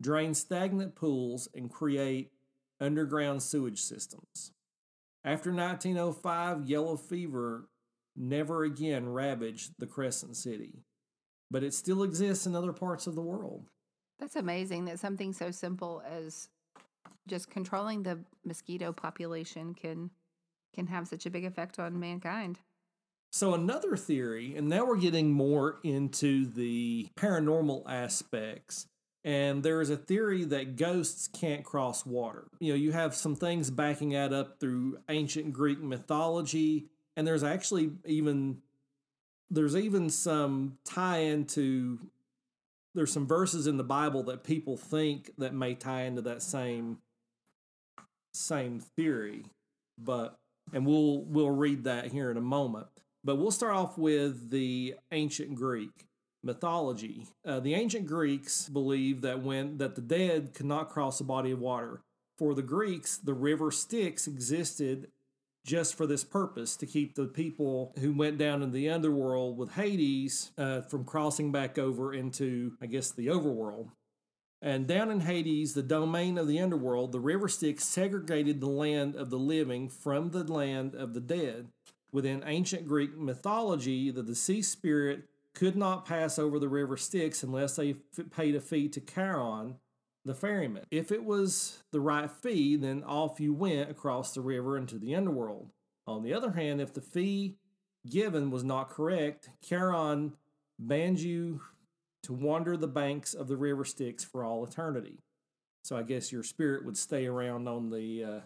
[0.00, 2.30] drain stagnant pools, and create
[2.80, 4.52] underground sewage systems.
[5.24, 7.68] After 1905, yellow fever
[8.16, 10.82] never again ravaged the Crescent City,
[11.50, 13.66] but it still exists in other parts of the world.
[14.22, 16.48] That's amazing that something so simple as
[17.26, 20.10] just controlling the mosquito population can
[20.72, 22.60] can have such a big effect on mankind.
[23.32, 28.86] So another theory, and now we're getting more into the paranormal aspects.
[29.24, 32.46] And there is a theory that ghosts can't cross water.
[32.60, 37.42] You know, you have some things backing that up through ancient Greek mythology, and there's
[37.42, 38.58] actually even
[39.50, 41.98] there's even some tie into
[42.94, 46.98] there's some verses in the Bible that people think that may tie into that same
[48.34, 49.44] same theory.
[49.98, 50.38] But
[50.72, 52.86] and we'll we'll read that here in a moment.
[53.24, 56.06] But we'll start off with the ancient Greek
[56.42, 57.26] mythology.
[57.44, 61.52] Uh, the ancient Greeks believed that when that the dead could not cross a body
[61.52, 62.00] of water.
[62.38, 65.08] For the Greeks, the river Styx existed
[65.64, 69.72] just for this purpose to keep the people who went down in the underworld with
[69.74, 73.90] Hades uh, from crossing back over into, I guess, the overworld.
[74.60, 79.16] And down in Hades, the domain of the underworld, the river Styx segregated the land
[79.16, 81.68] of the living from the land of the dead.
[82.12, 87.76] Within ancient Greek mythology, the deceased spirit could not pass over the river Styx unless
[87.76, 89.76] they f- paid a fee to Charon,
[90.24, 90.84] the ferryman.
[90.90, 95.14] If it was the right fee, then off you went across the river into the
[95.14, 95.70] underworld.
[96.06, 97.56] On the other hand, if the fee
[98.08, 100.34] given was not correct, Charon
[100.78, 101.60] banned you
[102.24, 105.18] to wander the banks of the river Styx for all eternity.
[105.84, 108.40] So I guess your spirit would stay around on the uh,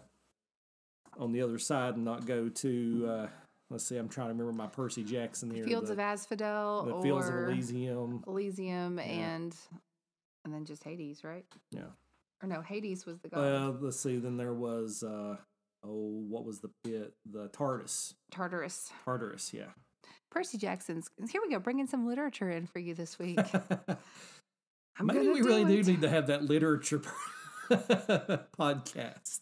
[1.19, 3.27] on the other side and not go to uh,
[3.69, 5.65] let's see, I'm trying to remember my Percy Jackson here.
[5.65, 8.23] Fields the, of Asphodel the or Fields of Elysium.
[8.27, 9.03] Elysium yeah.
[9.03, 9.55] and
[10.47, 11.45] and then just Hades, right?
[11.71, 11.91] Yeah.
[12.41, 13.39] Or no, Hades was the god.
[13.39, 14.17] Well, let's see.
[14.17, 15.35] Then there was uh
[15.83, 17.13] oh, what was the pit?
[17.29, 18.13] The Tartarus.
[18.31, 18.89] Tartarus.
[19.03, 19.71] Tartarus, yeah.
[20.31, 21.09] Percy Jackson's.
[21.29, 23.39] Here we go, bringing some literature in for you this week.
[25.01, 25.83] Maybe we really it.
[25.83, 27.01] do need to have that literature
[27.69, 29.41] podcast.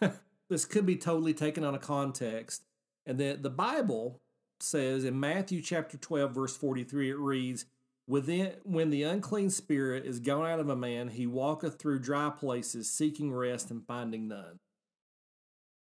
[0.50, 2.62] this could be totally taken on a context
[3.06, 4.20] and the, the Bible
[4.60, 7.66] says in Matthew chapter 12, verse 43, it reads,
[8.06, 12.30] Within, when the unclean spirit is gone out of a man, he walketh through dry
[12.30, 14.58] places, seeking rest and finding none.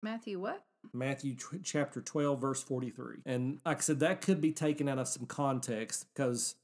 [0.03, 0.65] Matthew what?
[0.93, 3.19] Matthew t- chapter 12, verse 43.
[3.27, 6.57] And like I said, that could be taken out of some context because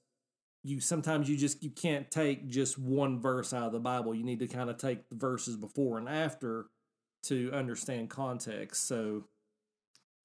[0.64, 4.14] you sometimes you just you can't take just one verse out of the Bible.
[4.14, 6.66] You need to kind of take the verses before and after
[7.24, 8.88] to understand context.
[8.88, 9.24] So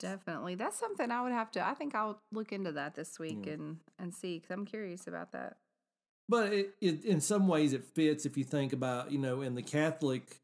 [0.01, 0.55] Definitely.
[0.55, 3.53] That's something I would have to I think I'll look into that this week yeah.
[3.53, 5.57] and and see cuz I'm curious about that.
[6.27, 9.53] But it, it, in some ways it fits if you think about, you know, in
[9.53, 10.41] the Catholic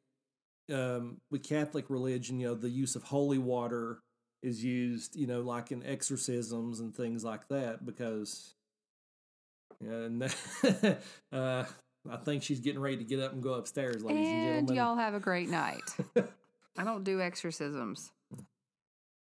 [0.72, 4.00] um with Catholic religion, you know, the use of holy water
[4.43, 8.54] is used, you know, like in exorcisms and things like that because
[9.82, 10.24] and
[11.32, 11.65] uh
[12.10, 14.76] I think she's getting ready to get up and go upstairs, ladies and, and gentlemen.
[14.76, 15.82] y'all have a great night.
[16.78, 18.12] I don't do exorcisms.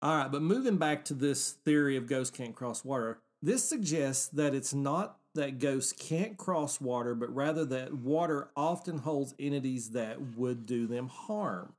[0.04, 4.26] All right, but moving back to this theory of ghosts can't cross water, this suggests
[4.26, 9.92] that it's not that ghosts can't cross water, but rather that water often holds entities
[9.92, 11.72] that would do them harm.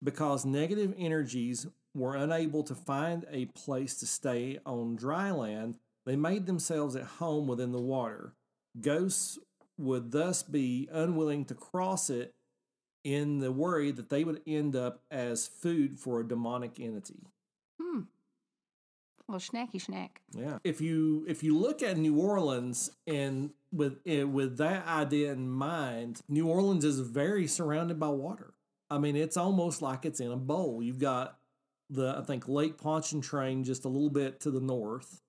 [0.00, 1.66] Because negative energies
[1.96, 7.02] were unable to find a place to stay on dry land, they made themselves at
[7.02, 8.34] home within the water.
[8.80, 9.36] Ghosts
[9.76, 12.34] would thus be unwilling to cross it
[13.02, 17.26] in the worry that they would end up as food for a demonic entity.
[19.28, 20.22] Well, snacky snack.
[20.32, 20.58] Yeah.
[20.64, 25.50] If you if you look at New Orleans and with eh, with that idea in
[25.50, 28.54] mind, New Orleans is very surrounded by water.
[28.90, 30.82] I mean, it's almost like it's in a bowl.
[30.82, 31.38] You've got
[31.90, 35.20] the I think Lake Pontchartrain just a little bit to the north.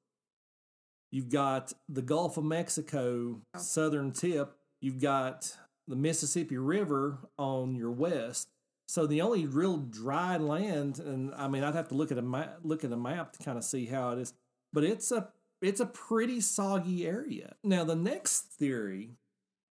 [1.11, 3.59] You've got the Gulf of Mexico oh.
[3.59, 4.55] southern tip.
[4.81, 5.57] You've got
[5.89, 8.47] the Mississippi River on your west.
[8.89, 12.23] So the only real dry land, and I mean, I'd have to look at a
[12.23, 14.33] map, look at a map to kind of see how it is,
[14.73, 15.29] but it's a
[15.61, 17.53] it's a pretty soggy area.
[17.63, 19.11] Now, the next theory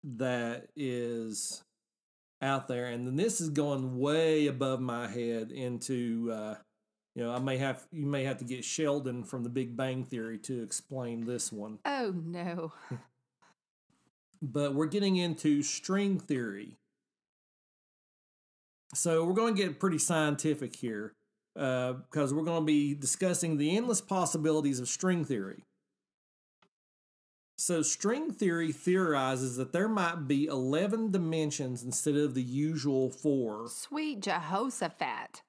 [0.04, 1.64] that is
[2.40, 6.56] out there, and then this is going way above my head into, uh,
[7.16, 10.04] you know, I may have you may have to get Sheldon from The Big Bang
[10.04, 12.74] Theory to explain this one, Oh no.
[14.44, 16.78] but we're getting into string theory.
[18.94, 21.14] So we're going to get pretty scientific here
[21.54, 25.64] because we're going to be discussing the endless possibilities of string theory.
[27.58, 33.68] So, string theory theorizes that there might be 11 dimensions instead of the usual four.
[33.68, 35.42] Sweet Jehoshaphat.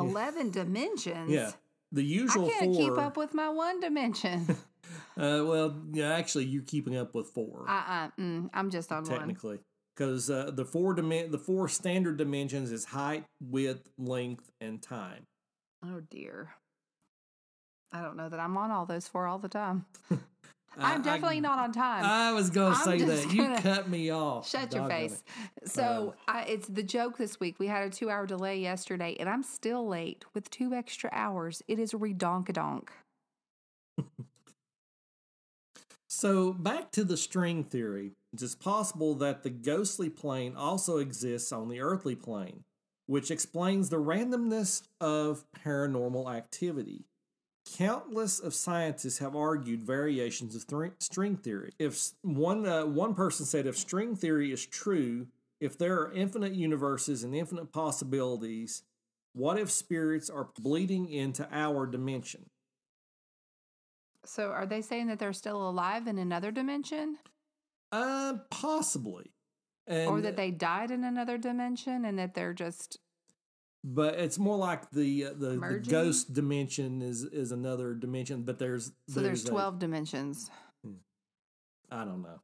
[0.00, 1.30] 11 dimensions.
[1.30, 1.50] Yeah.
[1.92, 2.88] The usual I can't four.
[2.88, 4.46] keep up with my one dimension.
[5.18, 9.04] uh, well, yeah, actually, you're keeping up with four, uh uh mm, I'm just on
[9.04, 9.18] one.
[9.18, 9.60] technically.
[9.98, 15.26] Because uh, the four dimen- the four standard dimensions is height, width, length, and time.
[15.84, 16.54] Oh dear.
[17.92, 19.86] I don't know that I'm on all those four all the time.
[20.78, 22.04] I'm definitely I, not on time.
[22.04, 23.32] I was going to say that.
[23.32, 24.48] You cut me off.
[24.50, 25.24] Shut your face.
[25.64, 27.56] So I, it's the joke this week.
[27.58, 31.62] We had a two hour delay yesterday, and I'm still late with two extra hours.
[31.66, 32.88] It is redonkadonk.
[36.10, 38.12] So back to the string theory.
[38.32, 42.64] It's possible that the ghostly plane also exists on the earthly plane,
[43.06, 47.06] which explains the randomness of paranormal activity.
[47.76, 51.72] Countless of scientists have argued variations of thre- string theory.
[51.78, 55.26] If one uh, one person said if string theory is true,
[55.60, 58.82] if there are infinite universes and infinite possibilities,
[59.34, 62.46] what if spirits are bleeding into our dimension?
[64.24, 67.18] So are they saying that they're still alive in another dimension?
[67.92, 69.32] Uh, possibly.
[69.86, 72.98] And, or that they died in another dimension and that they're just
[73.84, 78.42] but it's more like the uh, the, the ghost dimension is is another dimension.
[78.42, 80.50] But there's so there's, a- 12 dimensions.
[81.90, 82.40] I don't know.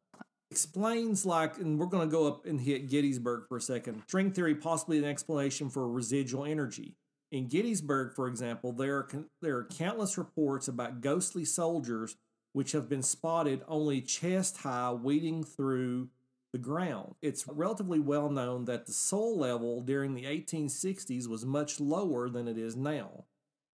[0.51, 4.03] Explains like, and we're going to go up and hit Gettysburg for a second.
[4.07, 6.97] String theory possibly an explanation for residual energy.
[7.33, 9.09] In Gettysburg, for example, there are
[9.43, 12.17] there are countless reports about ghostly soldiers
[12.55, 16.09] which have been spotted only chest high, weeding through
[16.53, 17.17] the ground.
[17.21, 22.47] It's relatively well known that the soil level during the 1860s was much lower than
[22.47, 23.25] it is now,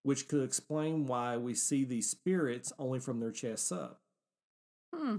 [0.02, 4.00] which could explain why we see these spirits only from their chests up.
[4.94, 5.18] Hmm.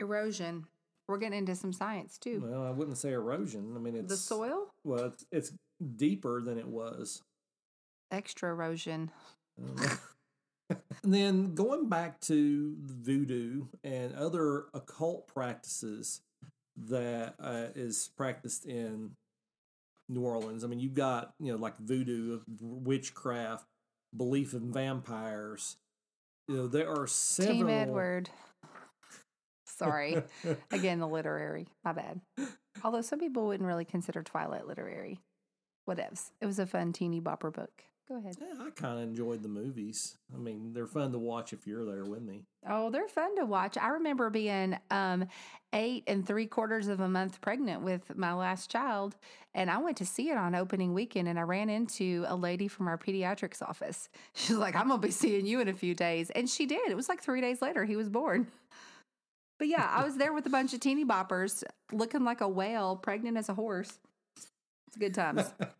[0.00, 0.66] Erosion.
[1.06, 2.42] We're getting into some science too.
[2.44, 3.74] Well, I wouldn't say erosion.
[3.76, 4.66] I mean, it's the soil?
[4.82, 5.52] Well, it's, it's
[5.96, 7.22] deeper than it was.
[8.10, 9.12] Extra erosion.
[11.02, 16.20] and then going back to voodoo and other occult practices
[16.88, 19.12] that uh, is practiced in
[20.08, 20.64] New Orleans.
[20.64, 23.66] I mean, you've got you know like voodoo, witchcraft,
[24.16, 25.76] belief in vampires.
[26.48, 27.56] You know, there are several.
[27.58, 28.30] Team Edward.
[29.66, 30.22] Sorry.
[30.72, 31.68] Again, the literary.
[31.84, 32.20] My bad.
[32.82, 35.20] Although some people wouldn't really consider Twilight literary.
[35.88, 36.30] Whatevs.
[36.40, 37.84] It was a fun teeny bopper book.
[38.10, 38.38] Go ahead.
[38.40, 40.16] Yeah, I kind of enjoyed the movies.
[40.34, 42.42] I mean, they're fun to watch if you're there with me.
[42.68, 43.78] Oh, they're fun to watch.
[43.78, 45.28] I remember being um,
[45.72, 49.14] eight and three quarters of a month pregnant with my last child,
[49.54, 51.28] and I went to see it on opening weekend.
[51.28, 54.08] And I ran into a lady from our pediatrics office.
[54.34, 56.90] She's like, "I'm gonna be seeing you in a few days," and she did.
[56.90, 58.48] It was like three days later he was born.
[59.60, 62.96] But yeah, I was there with a bunch of teeny boppers, looking like a whale,
[62.96, 64.00] pregnant as a horse.
[64.88, 65.52] It's good times.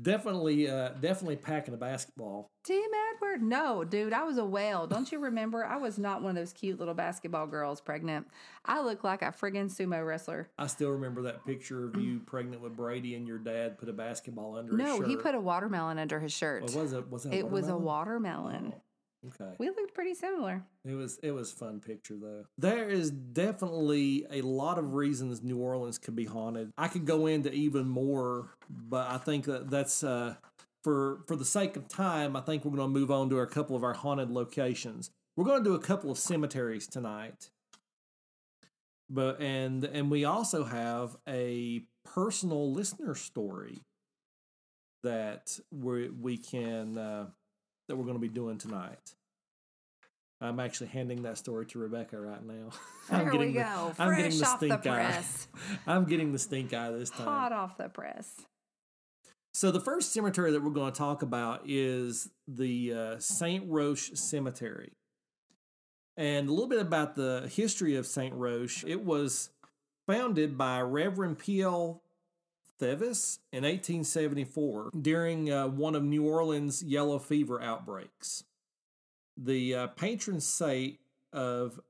[0.00, 2.50] Definitely, uh, definitely packing a basketball.
[2.64, 3.42] Team Edward?
[3.42, 4.86] No, dude, I was a whale.
[4.86, 5.64] Don't you remember?
[5.64, 8.26] I was not one of those cute little basketball girls pregnant.
[8.64, 10.50] I look like a friggin' sumo wrestler.
[10.58, 13.92] I still remember that picture of you pregnant with Brady and your dad put a
[13.94, 16.62] basketball under his No, he put a watermelon under his shirt.
[16.62, 17.10] What was it?
[17.10, 17.32] Was it?
[17.32, 18.74] it was a watermelon?
[19.28, 19.54] Okay.
[19.58, 20.62] We looked pretty similar.
[20.84, 22.44] It was it was fun picture though.
[22.58, 26.72] There is definitely a lot of reasons New Orleans could be haunted.
[26.76, 30.34] I could go into even more, but I think that that's uh,
[30.82, 32.36] for for the sake of time.
[32.36, 35.10] I think we're going to move on to a couple of our haunted locations.
[35.36, 37.50] We're going to do a couple of cemeteries tonight,
[39.10, 43.78] but and and we also have a personal listener story
[45.02, 47.26] that we we can uh,
[47.88, 49.14] that we're going to be doing tonight.
[50.40, 52.70] I'm actually handing that story to Rebecca right now.
[53.10, 53.92] I'm There getting we the- go.
[53.98, 54.94] I'm Fresh getting the off the stink eye.
[54.94, 55.48] press.
[55.86, 57.26] I'm getting the stink eye this time.
[57.26, 58.30] Hot off the press.
[59.54, 63.96] So the first cemetery that we're going to talk about is the uh, Saint Roch
[64.12, 64.92] Cemetery,
[66.18, 68.84] and a little bit about the history of Saint Roch.
[68.86, 69.48] It was
[70.06, 72.02] founded by Reverend P.L.
[72.80, 78.44] Thevis in 1874 during uh, one of New Orleans yellow fever outbreaks.
[79.36, 80.98] The uh, patron saint
[81.32, 81.80] of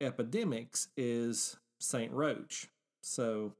[0.00, 2.68] epidemics is Saint Roch.
[3.02, 3.54] So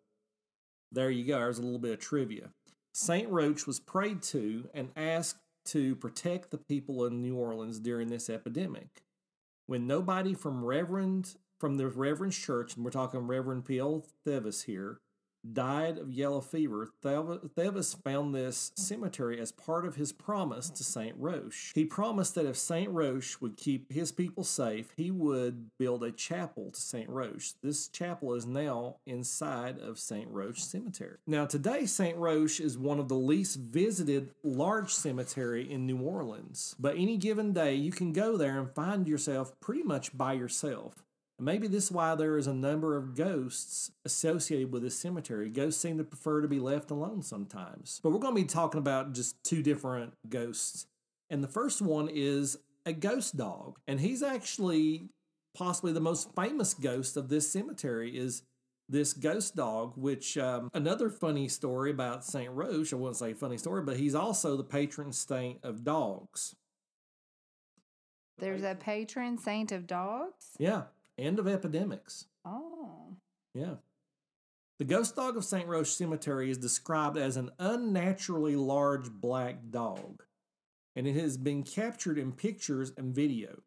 [0.92, 1.38] there you go.
[1.38, 2.50] There's a little bit of trivia.
[2.92, 8.08] Saint Roch was prayed to and asked to protect the people in New Orleans during
[8.08, 9.02] this epidemic.
[9.66, 14.04] When nobody from Reverend from the Reverend's church, and we're talking Reverend P.L.
[14.26, 15.00] Thevis here,
[15.52, 18.82] died of yellow fever, Thevis found this hmm.
[18.82, 21.16] cemetery as part of his promise to St.
[21.18, 21.72] Roch.
[21.74, 22.90] He promised that if St.
[22.90, 27.08] Roch would keep his people safe, he would build a chapel to St.
[27.08, 27.42] Roch.
[27.62, 30.28] This chapel is now inside of St.
[30.30, 31.18] Roch Cemetery.
[31.26, 32.16] Now, today, St.
[32.16, 37.52] Roch is one of the least visited large cemetery in New Orleans, but any given
[37.52, 41.05] day, you can go there and find yourself pretty much by yourself.
[41.38, 45.50] Maybe this is why there is a number of ghosts associated with this cemetery.
[45.50, 48.00] Ghosts seem to prefer to be left alone sometimes.
[48.02, 50.86] But we're going to be talking about just two different ghosts.
[51.28, 52.56] And the first one is
[52.86, 53.78] a ghost dog.
[53.86, 55.10] And he's actually
[55.54, 58.42] possibly the most famous ghost of this cemetery is
[58.88, 62.50] this ghost dog, which um, another funny story about St.
[62.50, 66.54] Roch, I wouldn't say funny story, but he's also the patron saint of dogs.
[68.38, 70.50] There's a patron saint of dogs?
[70.58, 70.82] Yeah.
[71.18, 72.26] End of epidemics.
[72.44, 73.16] Oh.
[73.54, 73.76] Yeah.
[74.78, 75.66] The ghost dog of St.
[75.66, 80.24] Roch Cemetery is described as an unnaturally large black dog,
[80.94, 83.62] and it has been captured in pictures and video.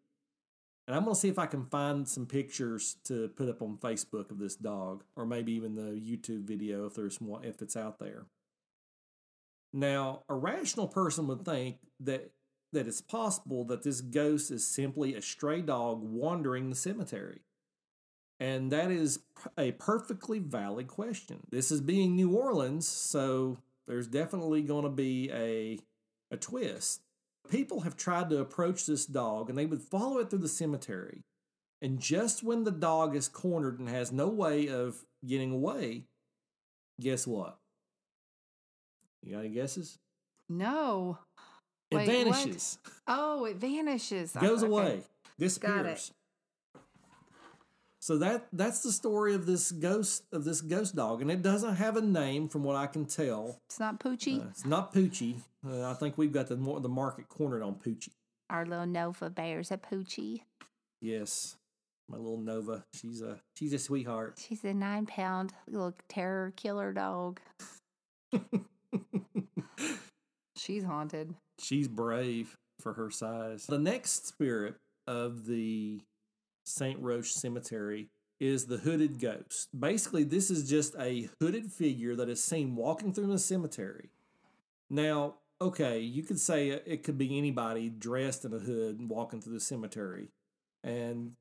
[0.88, 3.78] And I'm going to see if I can find some pictures to put up on
[3.78, 7.76] Facebook of this dog, or maybe even the YouTube video if there's one, if it's
[7.76, 8.26] out there.
[9.74, 12.32] Now, a rational person would think that
[12.72, 17.42] that it's possible that this ghost is simply a stray dog wandering the cemetery?
[18.40, 19.20] And that is
[19.58, 21.42] a perfectly valid question.
[21.50, 23.58] This is being New Orleans, so
[23.88, 25.80] there's definitely going to be a,
[26.32, 27.02] a twist.
[27.50, 31.24] People have tried to approach this dog and they would follow it through the cemetery.
[31.82, 36.04] And just when the dog is cornered and has no way of getting away,
[37.00, 37.58] guess what?
[39.24, 39.98] You got any guesses?
[40.48, 41.20] No.
[41.92, 42.78] It Wait, vanishes.
[42.84, 42.94] What?
[43.08, 44.34] Oh, it vanishes.
[44.40, 44.72] Goes okay.
[44.72, 45.02] away.
[45.40, 46.12] Disappears.
[48.02, 51.76] So that that's the story of this ghost of this ghost dog, and it doesn't
[51.76, 53.60] have a name from what I can tell.
[53.68, 54.42] It's not Poochie.
[54.42, 55.36] Uh, it's not Poochie.
[55.68, 58.14] Uh, I think we've got the the market cornered on Poochie.
[58.50, 60.42] Our little Nova bear's a Poochie.
[61.02, 61.58] Yes,
[62.10, 62.86] my little Nova.
[62.94, 64.40] She's a she's a sweetheart.
[64.48, 67.42] She's a nine pound little terror killer dog.
[70.56, 71.36] she's haunted.
[71.60, 73.66] She's brave for her size.
[73.66, 74.76] The next spirit
[75.08, 76.02] of the
[76.66, 77.00] St.
[77.00, 79.68] Roch Cemetery is the hooded ghost.
[79.78, 84.10] Basically, this is just a hooded figure that is seen walking through the cemetery.
[84.90, 89.42] Now, okay, you could say it could be anybody dressed in a hood and walking
[89.42, 90.30] through the cemetery,
[90.84, 91.34] and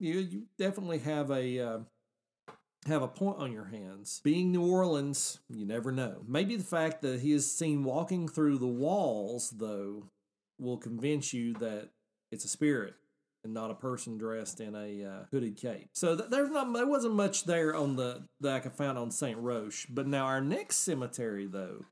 [0.00, 1.78] you you definitely have a uh,
[2.86, 4.20] have a point on your hands.
[4.24, 6.22] Being New Orleans, you never know.
[6.26, 10.04] Maybe the fact that he is seen walking through the walls, though,
[10.58, 11.90] will convince you that
[12.32, 12.94] it's a spirit
[13.44, 15.88] and not a person dressed in a uh, hooded cape.
[15.92, 19.10] So th- there's not there wasn't much there on the that I could find on
[19.10, 19.86] Saint Roch.
[19.88, 21.84] But now our next cemetery, though,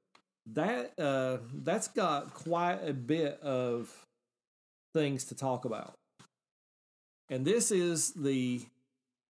[0.53, 3.91] that uh, that's got quite a bit of
[4.95, 5.95] things to talk about.
[7.31, 8.63] And this is the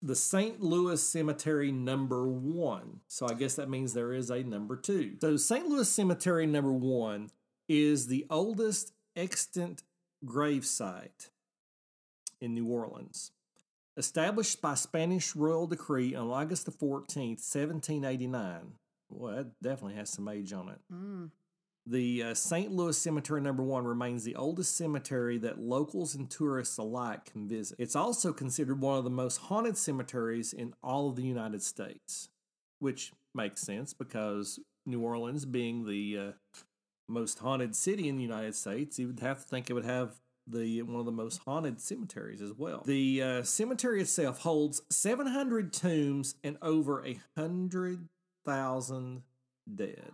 [0.02, 0.62] the St.
[0.62, 3.02] Louis Cemetery number one.
[3.08, 5.16] So I guess that means there is a number two.
[5.22, 5.68] So St.
[5.68, 7.32] Louis Cemetery number one
[7.68, 9.84] is the oldest extant
[10.26, 11.30] gravesite
[12.40, 13.32] in New Orleans.
[13.98, 18.74] Established by Spanish royal decree on August the 14th, 1789.
[19.10, 20.80] Well, that definitely has some age on it.
[20.94, 21.32] Mm.
[21.90, 22.70] The uh, St.
[22.70, 27.78] Louis Cemetery Number One remains the oldest cemetery that locals and tourists alike can visit.
[27.80, 32.28] It's also considered one of the most haunted cemeteries in all of the United States,
[32.80, 36.60] which makes sense because New Orleans, being the uh,
[37.08, 40.20] most haunted city in the United States, you would have to think it would have
[40.46, 42.84] the one of the most haunted cemeteries as well.
[42.86, 48.10] The uh, cemetery itself holds 700 tombs and over a hundred
[48.46, 49.24] thousand
[49.74, 50.12] dead.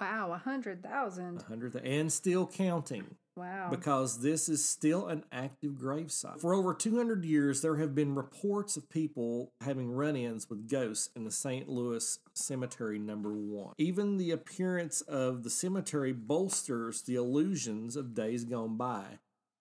[0.00, 1.40] Wow, a hundred thousand.
[1.40, 3.16] A hundred and still counting.
[3.38, 3.68] Wow.
[3.70, 6.40] Because this is still an active gravesite.
[6.40, 11.08] For over 200 years, there have been reports of people having run ins with ghosts
[11.14, 11.68] in the St.
[11.68, 13.74] Louis Cemetery number one.
[13.78, 19.04] Even the appearance of the cemetery bolsters the illusions of days gone by.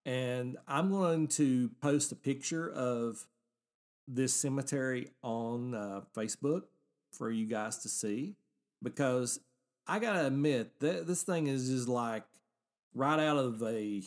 [0.07, 3.27] And I'm going to post a picture of
[4.07, 6.63] this cemetery on uh, Facebook
[7.11, 8.35] for you guys to see
[8.81, 9.39] because
[9.87, 12.23] I gotta admit that this thing is just like
[12.93, 14.03] right out of a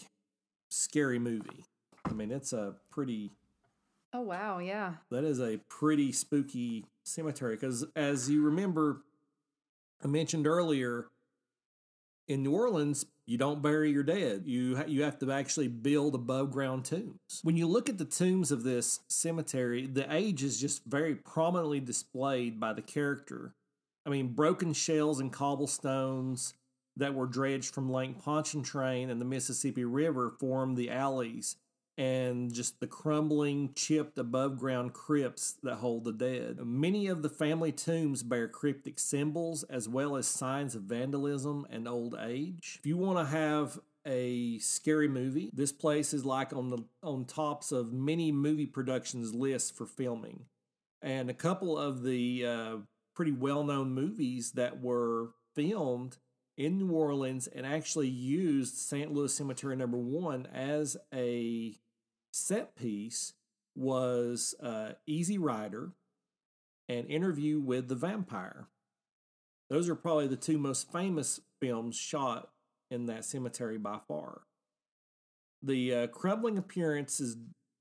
[0.68, 1.64] scary movie.
[2.04, 3.30] I mean, it's a pretty
[4.12, 4.94] Oh wow, yeah.
[5.10, 9.02] that is a pretty spooky cemetery because as you remember
[10.04, 11.06] i mentioned earlier
[12.28, 16.14] in new orleans you don't bury your dead you ha- you have to actually build
[16.14, 20.60] above ground tombs when you look at the tombs of this cemetery the age is
[20.60, 23.54] just very prominently displayed by the character
[24.10, 26.54] i mean broken shells and cobblestones
[26.96, 31.56] that were dredged from lake pontchartrain and the mississippi river form the alleys
[32.00, 36.58] and just the crumbling, chipped above ground crypts that hold the dead.
[36.64, 41.86] Many of the family tombs bear cryptic symbols as well as signs of vandalism and
[41.86, 42.78] old age.
[42.78, 47.26] If you want to have a scary movie, this place is like on the on
[47.26, 50.46] tops of many movie productions lists for filming.
[51.02, 52.76] And a couple of the uh,
[53.14, 56.18] pretty well-known movies that were filmed
[56.56, 59.12] in New Orleans and actually used St.
[59.12, 61.78] Louis Cemetery number 1 as a
[62.32, 63.34] set piece
[63.74, 65.92] was uh, Easy Rider
[66.88, 68.68] and Interview with the Vampire.
[69.70, 72.50] Those are probably the two most famous films shot
[72.90, 74.42] in that cemetery by far.
[75.62, 77.36] The uh, crumbling appearance is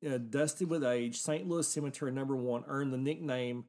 [0.08, 1.20] uh, dusted with age.
[1.20, 1.48] St.
[1.48, 3.66] Louis Cemetery number one earned the nickname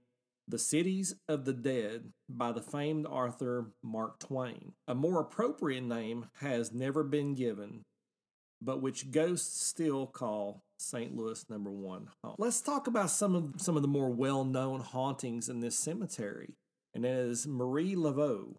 [0.51, 4.73] the Cities of the Dead by the famed author Mark Twain.
[4.89, 7.83] A more appropriate name has never been given,
[8.61, 11.15] but which ghosts still call St.
[11.15, 12.35] Louis number one home.
[12.39, 16.55] Let's talk about some of some of the more well-known hauntings in this cemetery,
[16.95, 18.57] and that is Marie Laveau,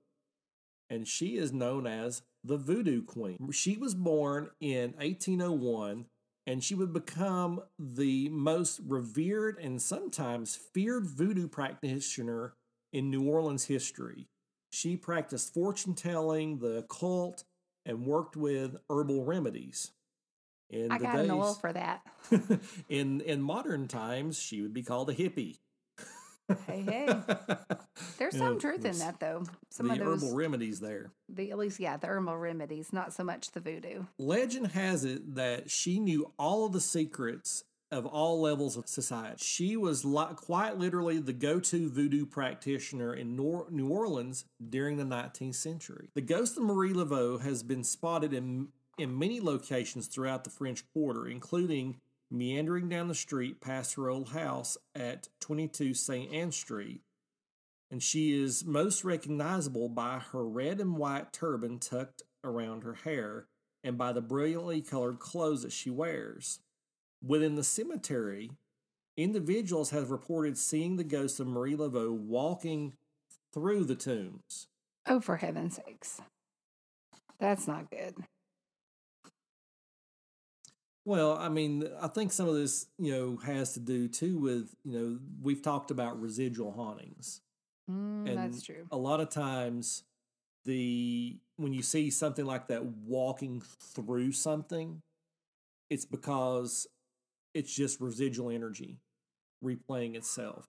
[0.90, 3.38] and she is known as the Voodoo Queen.
[3.52, 6.06] She was born in 1801,
[6.52, 12.56] and she would become the most revered and sometimes feared voodoo practitioner
[12.92, 14.28] in New Orleans history.
[14.70, 17.46] She practiced fortune telling, the occult,
[17.86, 19.92] and worked with herbal remedies.
[20.70, 22.02] In I got an oil for that.
[22.90, 25.60] in in modern times, she would be called a hippie.
[26.68, 27.10] Hey, hey.
[28.18, 29.44] There's some know, truth in that though.
[29.70, 31.12] Some of those herbal remedies there.
[31.30, 34.04] the at least yeah, the herbal remedies, not so much the voodoo.
[34.18, 39.36] Legend has it that she knew all of the secrets of all levels of society.
[39.40, 44.96] She was li- quite literally the go to voodoo practitioner in Nor- New Orleans during
[44.98, 46.08] the 19th century.
[46.16, 50.84] The ghost of Marie Laveau has been spotted in, in many locations throughout the French
[50.94, 51.98] Quarter, including
[52.32, 56.34] meandering down the street past her old house at 22 St.
[56.34, 57.02] Anne Street.
[57.92, 63.48] And she is most recognizable by her red and white turban tucked around her hair
[63.84, 66.60] and by the brilliantly colored clothes that she wears.
[67.22, 68.52] Within the cemetery,
[69.18, 72.94] individuals have reported seeing the ghost of Marie Laveau walking
[73.54, 74.68] through the tombs.
[75.06, 76.22] Oh, for heaven's sakes.
[77.40, 78.16] That's not good.
[81.06, 84.76] Well, I mean, I think some of this, you know, has to do too with,
[84.84, 87.42] you know, we've talked about residual hauntings.
[87.90, 88.86] Mm, And that's true.
[88.92, 90.04] A lot of times
[90.66, 95.02] the when you see something like that walking through something,
[95.90, 96.88] it's because
[97.54, 99.00] it's just residual energy
[99.64, 100.68] replaying itself.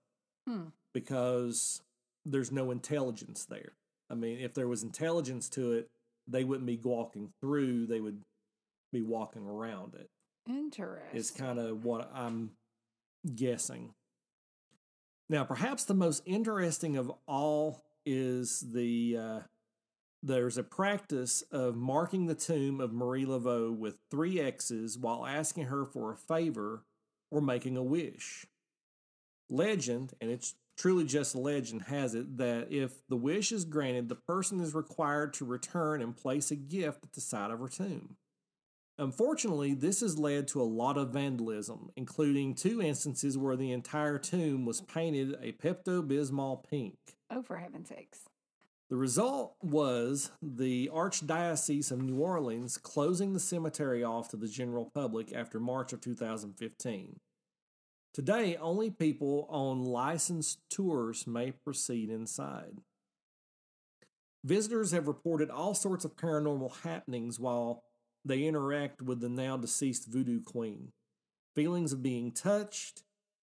[0.48, 0.68] Hmm.
[0.94, 1.82] Because
[2.24, 3.72] there's no intelligence there.
[4.10, 5.88] I mean, if there was intelligence to it,
[6.26, 8.22] they wouldn't be walking through, they would
[8.92, 10.08] be walking around it
[10.48, 11.18] Interesting.
[11.18, 12.50] is kind of what I'm
[13.34, 13.94] guessing.
[15.28, 19.40] Now, perhaps the most interesting of all is the uh,
[20.22, 25.64] there's a practice of marking the tomb of Marie Laveau with three X's while asking
[25.64, 26.84] her for a favor
[27.30, 28.46] or making a wish.
[29.50, 34.14] Legend, and it's truly just legend, has it that if the wish is granted, the
[34.14, 38.16] person is required to return and place a gift at the side of her tomb.
[38.98, 44.18] Unfortunately, this has led to a lot of vandalism, including two instances where the entire
[44.18, 46.96] tomb was painted a Pepto Bismol pink.
[47.30, 48.20] oh, for heaven's sakes.
[48.90, 54.90] The result was the Archdiocese of New Orleans closing the cemetery off to the general
[54.92, 57.18] public after March of 2015.
[58.12, 62.80] Today, only people on licensed tours may proceed inside.
[64.44, 67.84] Visitors have reported all sorts of paranormal happenings while
[68.24, 70.90] they interact with the now deceased voodoo queen.
[71.54, 73.02] Feelings of being touched,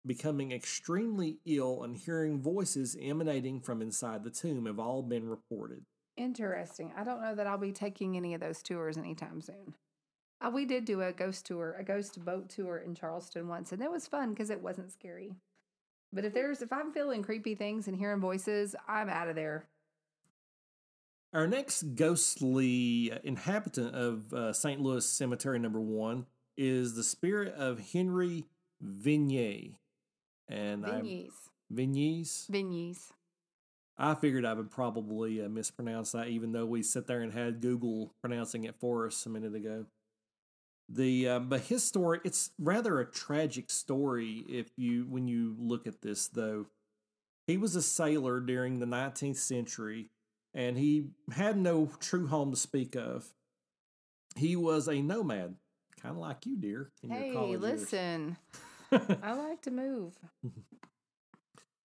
[0.06, 5.84] becoming extremely ill, and hearing voices emanating from inside the tomb have all been reported.
[6.18, 6.92] Interesting.
[6.96, 9.76] I don't know that I'll be taking any of those tours anytime soon.
[10.42, 13.82] Uh, we did do a ghost tour, a ghost boat tour in Charleston once, and
[13.82, 15.36] it was fun because it wasn't scary.
[16.14, 19.66] But if there's if I'm feeling creepy things and hearing voices, I'm out of there.
[21.36, 24.80] Our next ghostly inhabitant of uh, St.
[24.80, 28.46] Louis Cemetery number one is the spirit of Henry
[28.82, 29.74] Vignier.
[30.48, 31.34] And Vignes.
[31.70, 32.48] Vignes.
[32.50, 33.12] Vignes.
[33.98, 37.60] I figured I would probably uh, mispronounce that, even though we sat there and had
[37.60, 39.88] Google pronouncing it for us a minute ago.
[40.88, 45.86] The uh, but his story it's rather a tragic story if you when you look
[45.86, 46.68] at this though.
[47.46, 50.10] He was a sailor during the 19th century,
[50.56, 53.28] and he had no true home to speak of.
[54.38, 55.56] He was a nomad,
[56.02, 56.92] kind of like you, dear.
[57.08, 58.38] Hey, listen.
[58.92, 60.18] I like to move.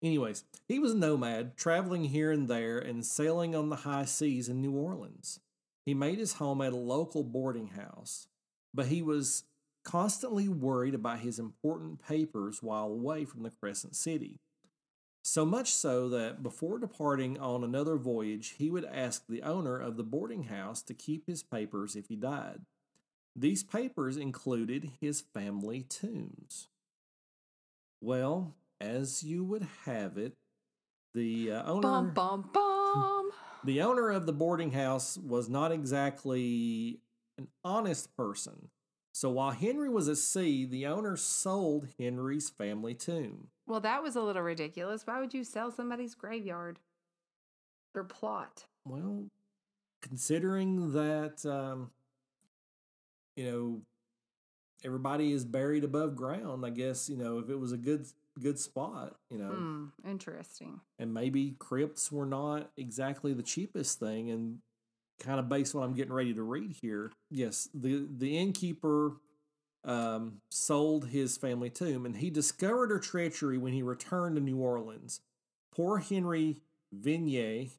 [0.02, 4.48] Anyways, he was a nomad, traveling here and there and sailing on the high seas
[4.48, 5.40] in New Orleans.
[5.84, 8.28] He made his home at a local boarding house,
[8.72, 9.44] but he was
[9.84, 14.38] constantly worried about his important papers while away from the Crescent City.
[15.30, 19.96] So much so that before departing on another voyage, he would ask the owner of
[19.96, 22.62] the boarding house to keep his papers if he died.
[23.36, 26.66] These papers included his family tombs.
[28.00, 30.32] Well, as you would have it,
[31.14, 33.30] the uh, owner Bum, bum, bum.
[33.64, 36.98] the owner of the boarding house was not exactly
[37.38, 38.70] an honest person.
[39.12, 43.46] So while Henry was at sea, the owner sold Henry's family tomb.
[43.70, 45.06] Well, that was a little ridiculous.
[45.06, 46.80] Why would you sell somebody's graveyard
[47.94, 48.64] or plot?
[48.84, 49.26] Well,
[50.02, 51.90] considering that, um,
[53.36, 53.82] you know,
[54.84, 58.06] everybody is buried above ground, I guess you know if it was a good
[58.40, 60.80] good spot, you know, Hmm, interesting.
[60.98, 64.58] and maybe crypts were not exactly the cheapest thing and
[65.18, 67.12] kind of based on what I'm getting ready to read here.
[67.30, 69.12] Yes, the the innkeeper
[69.84, 74.58] um, sold his family tomb and he discovered her treachery when he returned to New
[74.58, 75.20] Orleans.
[75.74, 76.58] Poor Henry
[76.94, 77.70] Vignier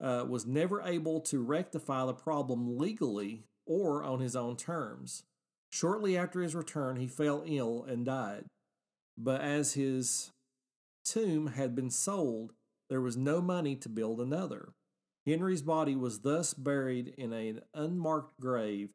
[0.00, 5.24] uh, was never able to rectify the problem legally or on his own terms.
[5.70, 8.46] Shortly after his return, he fell ill and died.
[9.18, 10.30] But as his
[11.04, 12.52] tomb had been sold,
[12.88, 14.72] there was no money to build another.
[15.26, 18.90] Henry's body was thus buried in an unmarked grave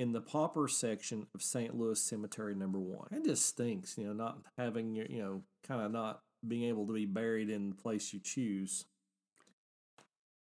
[0.00, 1.76] in the pauper section of St.
[1.76, 3.08] Louis Cemetery Number One.
[3.10, 6.86] It just stinks, you know, not having your, you know, kind of not being able
[6.86, 8.86] to be buried in the place you choose.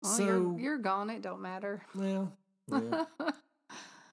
[0.04, 1.10] Well, so, you're, you're gone.
[1.10, 1.82] It don't matter.
[1.96, 2.32] well,
[2.72, 3.06] yeah.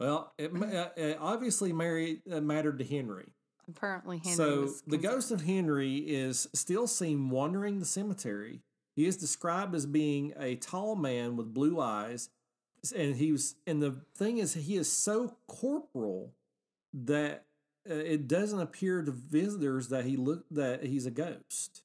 [0.01, 0.51] well, it,
[0.99, 3.35] uh, obviously married, uh, mattered to Henry.
[3.69, 8.63] Apparently, Henry so the ghost of Henry is still seen wandering the cemetery.
[8.95, 12.31] He is described as being a tall man with blue eyes,
[12.95, 13.55] and he was.
[13.67, 16.33] And the thing is, he is so corporal
[16.93, 17.45] that
[17.89, 21.83] uh, it doesn't appear to visitors that he look that he's a ghost.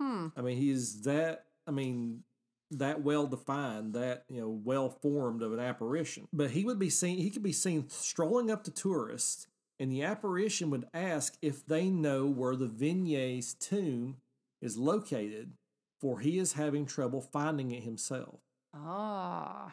[0.00, 0.28] Hmm.
[0.36, 1.44] I mean, he's that.
[1.66, 2.22] I mean,
[2.70, 6.28] that well defined, that you know, well formed of an apparition.
[6.32, 7.18] But he would be seen.
[7.18, 9.46] He could be seen strolling up to tourists,
[9.78, 14.16] and the apparition would ask if they know where the Vignier's tomb
[14.60, 15.52] is located,
[16.00, 18.40] for he is having trouble finding it himself.
[18.74, 19.72] Ah.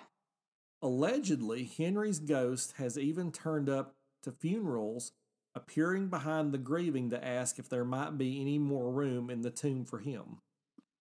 [0.83, 5.13] Allegedly, Henry's ghost has even turned up to funerals,
[5.55, 9.49] appearing behind the grieving to ask if there might be any more room in the
[9.49, 10.39] tomb for him.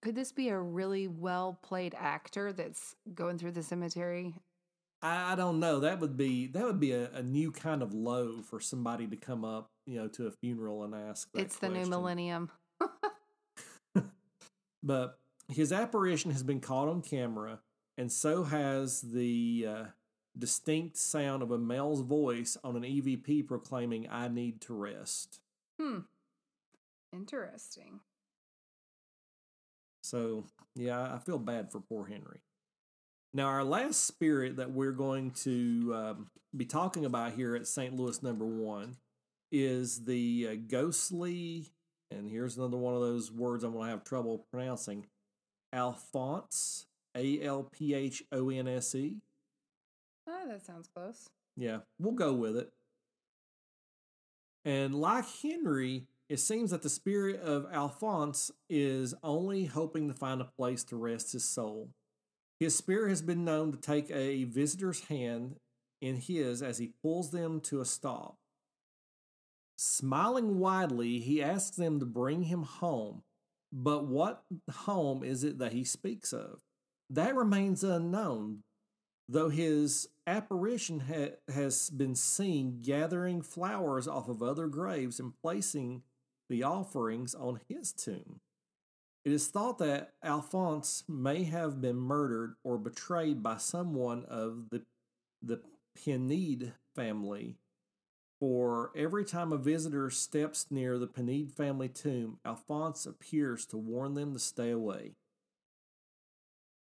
[0.00, 4.34] Could this be a really well played actor that's going through the cemetery?
[5.02, 5.80] I, don't know.
[5.80, 9.16] That would be that would be a, a new kind of low for somebody to
[9.16, 11.28] come up, you know, to a funeral and ask.
[11.32, 12.50] That it's the new millennium.
[14.82, 15.18] But
[15.48, 17.60] his apparition has been caught on camera,
[17.98, 19.84] and so has the uh,
[20.38, 25.40] distinct sound of a male's voice on an EVP proclaiming, "I need to rest."
[25.80, 26.00] Hmm.
[27.12, 28.00] Interesting.
[30.02, 32.40] So, yeah, I feel bad for poor Henry.
[33.34, 37.94] Now, our last spirit that we're going to um, be talking about here at St.
[37.94, 38.96] Louis number one
[39.50, 41.66] is the uh, ghostly,
[42.10, 45.06] and here's another one of those words I'm going to have trouble pronouncing
[45.72, 46.86] Alphonse,
[47.16, 49.16] A L P H O N S E.
[50.28, 51.28] Oh, that sounds close.
[51.56, 52.72] Yeah, we'll go with it.
[54.64, 60.40] And like Henry, it seems that the spirit of Alphonse is only hoping to find
[60.40, 61.90] a place to rest his soul.
[62.60, 65.56] His spirit has been known to take a visitor's hand
[66.00, 68.36] in his as he pulls them to a stop.
[69.76, 73.22] Smiling widely, he asks them to bring him home.
[73.72, 76.60] But what home is it that he speaks of?
[77.12, 78.62] That remains unknown,
[79.28, 86.04] though his apparition ha- has been seen gathering flowers off of other graves and placing
[86.48, 88.40] the offerings on his tomb.
[89.26, 94.82] It is thought that Alphonse may have been murdered or betrayed by someone of the,
[95.42, 95.60] the
[96.96, 97.56] family
[98.40, 104.14] For every time a visitor steps near the Pinead family tomb, Alphonse appears to warn
[104.14, 105.12] them to stay away.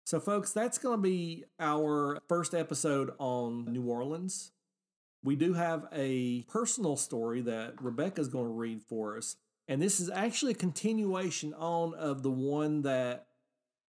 [0.09, 4.51] So, folks, that's going to be our first episode on New Orleans.
[5.23, 9.35] We do have a personal story that Rebecca is going to read for us.
[9.67, 13.27] And this is actually a continuation on of the one that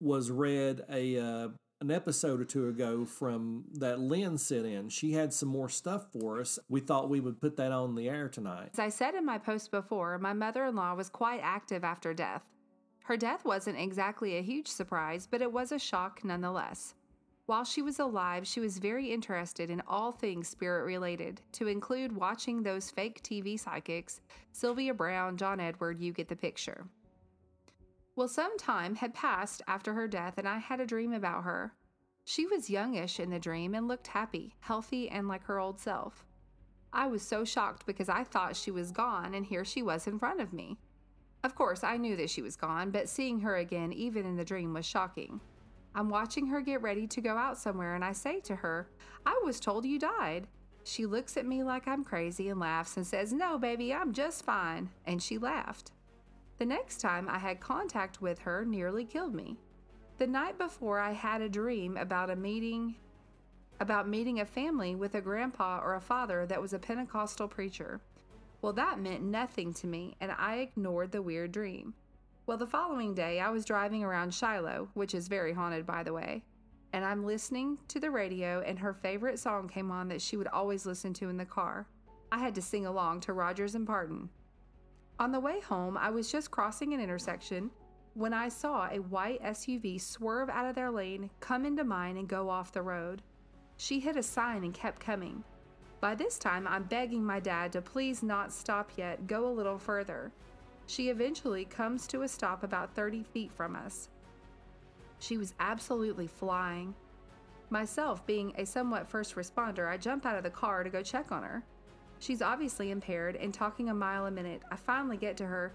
[0.00, 1.48] was read a uh,
[1.80, 4.90] an episode or two ago from that Lynn sent in.
[4.90, 6.60] She had some more stuff for us.
[6.68, 8.70] We thought we would put that on the air tonight.
[8.74, 12.14] As I said in my post before, my mother in law was quite active after
[12.14, 12.44] death.
[13.04, 16.94] Her death wasn't exactly a huge surprise, but it was a shock nonetheless.
[17.44, 22.16] While she was alive, she was very interested in all things spirit related, to include
[22.16, 26.86] watching those fake TV psychics, Sylvia Browne, John Edward, you get the picture.
[28.16, 31.74] Well, some time had passed after her death, and I had a dream about her.
[32.24, 36.24] She was youngish in the dream and looked happy, healthy, and like her old self.
[36.90, 40.18] I was so shocked because I thought she was gone, and here she was in
[40.18, 40.78] front of me.
[41.44, 44.46] Of course, I knew that she was gone, but seeing her again, even in the
[44.46, 45.40] dream, was shocking.
[45.94, 48.88] I'm watching her get ready to go out somewhere, and I say to her,
[49.26, 50.48] I was told you died.
[50.84, 54.44] She looks at me like I'm crazy and laughs and says, No, baby, I'm just
[54.44, 54.88] fine.
[55.06, 55.92] And she laughed.
[56.58, 59.58] The next time I had contact with her nearly killed me.
[60.16, 62.94] The night before I had a dream about a meeting
[63.80, 68.00] about meeting a family with a grandpa or a father that was a Pentecostal preacher.
[68.64, 71.92] Well, that meant nothing to me, and I ignored the weird dream.
[72.46, 76.14] Well, the following day, I was driving around Shiloh, which is very haunted, by the
[76.14, 76.44] way,
[76.94, 80.46] and I'm listening to the radio, and her favorite song came on that she would
[80.46, 81.86] always listen to in the car.
[82.32, 84.30] I had to sing along to Rogers and Parton.
[85.18, 87.70] On the way home, I was just crossing an intersection
[88.14, 92.26] when I saw a white SUV swerve out of their lane, come into mine, and
[92.26, 93.20] go off the road.
[93.76, 95.44] She hit a sign and kept coming.
[96.04, 99.78] By this time, I'm begging my dad to please not stop yet, go a little
[99.78, 100.32] further.
[100.86, 104.10] She eventually comes to a stop about 30 feet from us.
[105.18, 106.94] She was absolutely flying.
[107.70, 111.32] Myself, being a somewhat first responder, I jump out of the car to go check
[111.32, 111.64] on her.
[112.18, 114.60] She's obviously impaired and talking a mile a minute.
[114.70, 115.72] I finally get to her.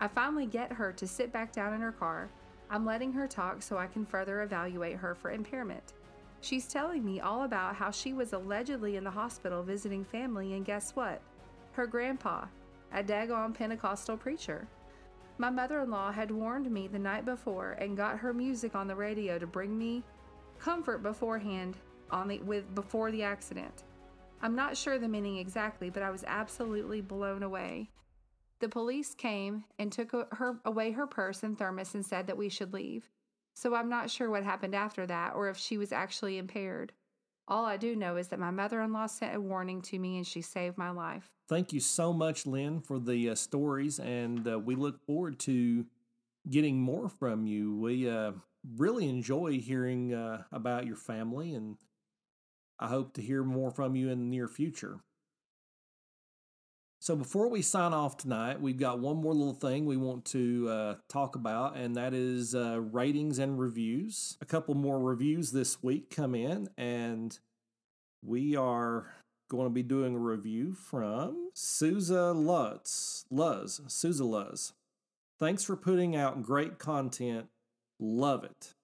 [0.00, 2.30] I finally get her to sit back down in her car.
[2.70, 5.94] I'm letting her talk so I can further evaluate her for impairment.
[6.40, 10.64] She's telling me all about how she was allegedly in the hospital visiting family, and
[10.64, 11.20] guess what?
[11.72, 12.46] Her grandpa,
[12.92, 14.66] a daggone Pentecostal preacher.
[15.38, 18.86] My mother in law had warned me the night before and got her music on
[18.86, 20.02] the radio to bring me
[20.58, 21.76] comfort beforehand
[22.10, 23.84] on the with before the accident.
[24.42, 27.90] I'm not sure the meaning exactly, but I was absolutely blown away.
[28.60, 32.48] The police came and took her away her purse and thermos and said that we
[32.48, 33.08] should leave.
[33.60, 36.94] So I'm not sure what happened after that or if she was actually impaired.
[37.46, 40.16] All I do know is that my mother in law sent a warning to me
[40.16, 41.28] and she saved my life.
[41.46, 45.84] Thank you so much, Lynn, for the uh, stories, and uh, we look forward to
[46.48, 47.76] getting more from you.
[47.76, 48.32] We uh,
[48.78, 51.76] really enjoy hearing uh, about your family and
[52.78, 55.00] I hope to hear more from you in the near future.
[57.02, 60.68] So, before we sign off tonight, we've got one more little thing we want to
[60.68, 64.36] uh, talk about, and that is uh, ratings and reviews.
[64.42, 67.38] A couple more reviews this week come in, and
[68.22, 69.14] we are
[69.48, 73.24] going to be doing a review from Souza Lutz.
[73.30, 73.80] Luz.
[73.86, 74.74] Souza Luz.
[75.38, 77.46] Thanks for putting out great content.
[77.98, 78.74] Love it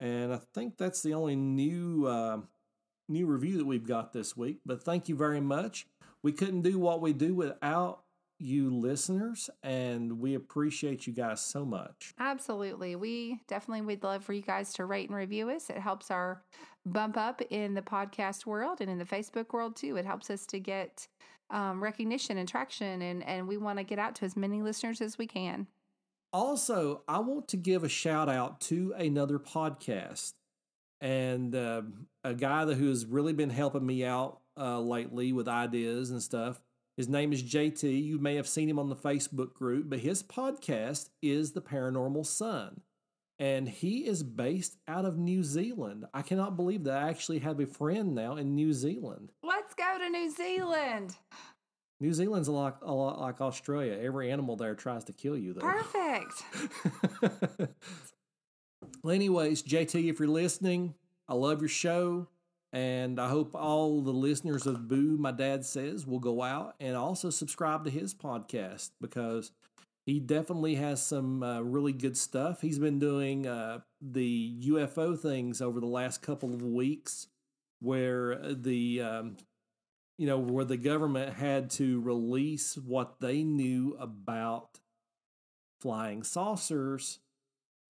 [0.00, 2.38] and I think that's the only new uh,
[3.08, 4.58] new review that we've got this week.
[4.66, 5.86] But thank you very much.
[6.22, 8.02] We couldn't do what we do without
[8.38, 12.12] you listeners, and we appreciate you guys so much.
[12.18, 15.70] Absolutely, we definitely would love for you guys to rate and review us.
[15.70, 16.42] It helps our
[16.84, 19.96] bump up in the podcast world and in the Facebook world too.
[19.96, 21.08] It helps us to get
[21.50, 25.00] um, recognition and traction, and and we want to get out to as many listeners
[25.00, 25.66] as we can.
[26.32, 30.34] Also, I want to give a shout out to another podcast
[31.00, 31.82] and uh,
[32.24, 36.22] a guy that who has really been helping me out uh, lately with ideas and
[36.22, 36.60] stuff.
[36.96, 38.04] His name is JT.
[38.04, 42.24] You may have seen him on the Facebook group, but his podcast is The Paranormal
[42.24, 42.80] Son.
[43.38, 46.06] And he is based out of New Zealand.
[46.14, 49.30] I cannot believe that I actually have a friend now in New Zealand.
[49.42, 51.16] Let's go to New Zealand.
[52.00, 53.98] New Zealand's a lot, a lot like Australia.
[54.02, 55.60] Every animal there tries to kill you, though.
[55.60, 56.42] Perfect.
[59.02, 60.94] well, anyways, JT, if you're listening,
[61.28, 62.28] I love your show.
[62.76, 66.94] And I hope all the listeners of Boo, my dad says, will go out and
[66.94, 69.50] also subscribe to his podcast because
[70.04, 72.60] he definitely has some uh, really good stuff.
[72.60, 77.28] He's been doing uh, the UFO things over the last couple of weeks
[77.80, 79.38] where the um,
[80.18, 84.80] you know, where the government had to release what they knew about
[85.80, 87.20] flying saucers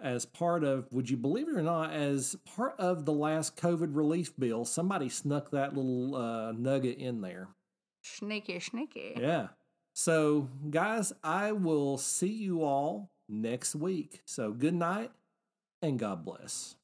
[0.01, 3.97] as part of, would you believe it or not, as part of the last COVID
[3.97, 7.49] relief bill, somebody snuck that little uh, nugget in there.
[8.03, 9.14] Sneaky, sneaky.
[9.18, 9.49] Yeah.
[9.94, 14.20] So, guys, I will see you all next week.
[14.26, 15.11] So, good night
[15.82, 16.76] and God bless.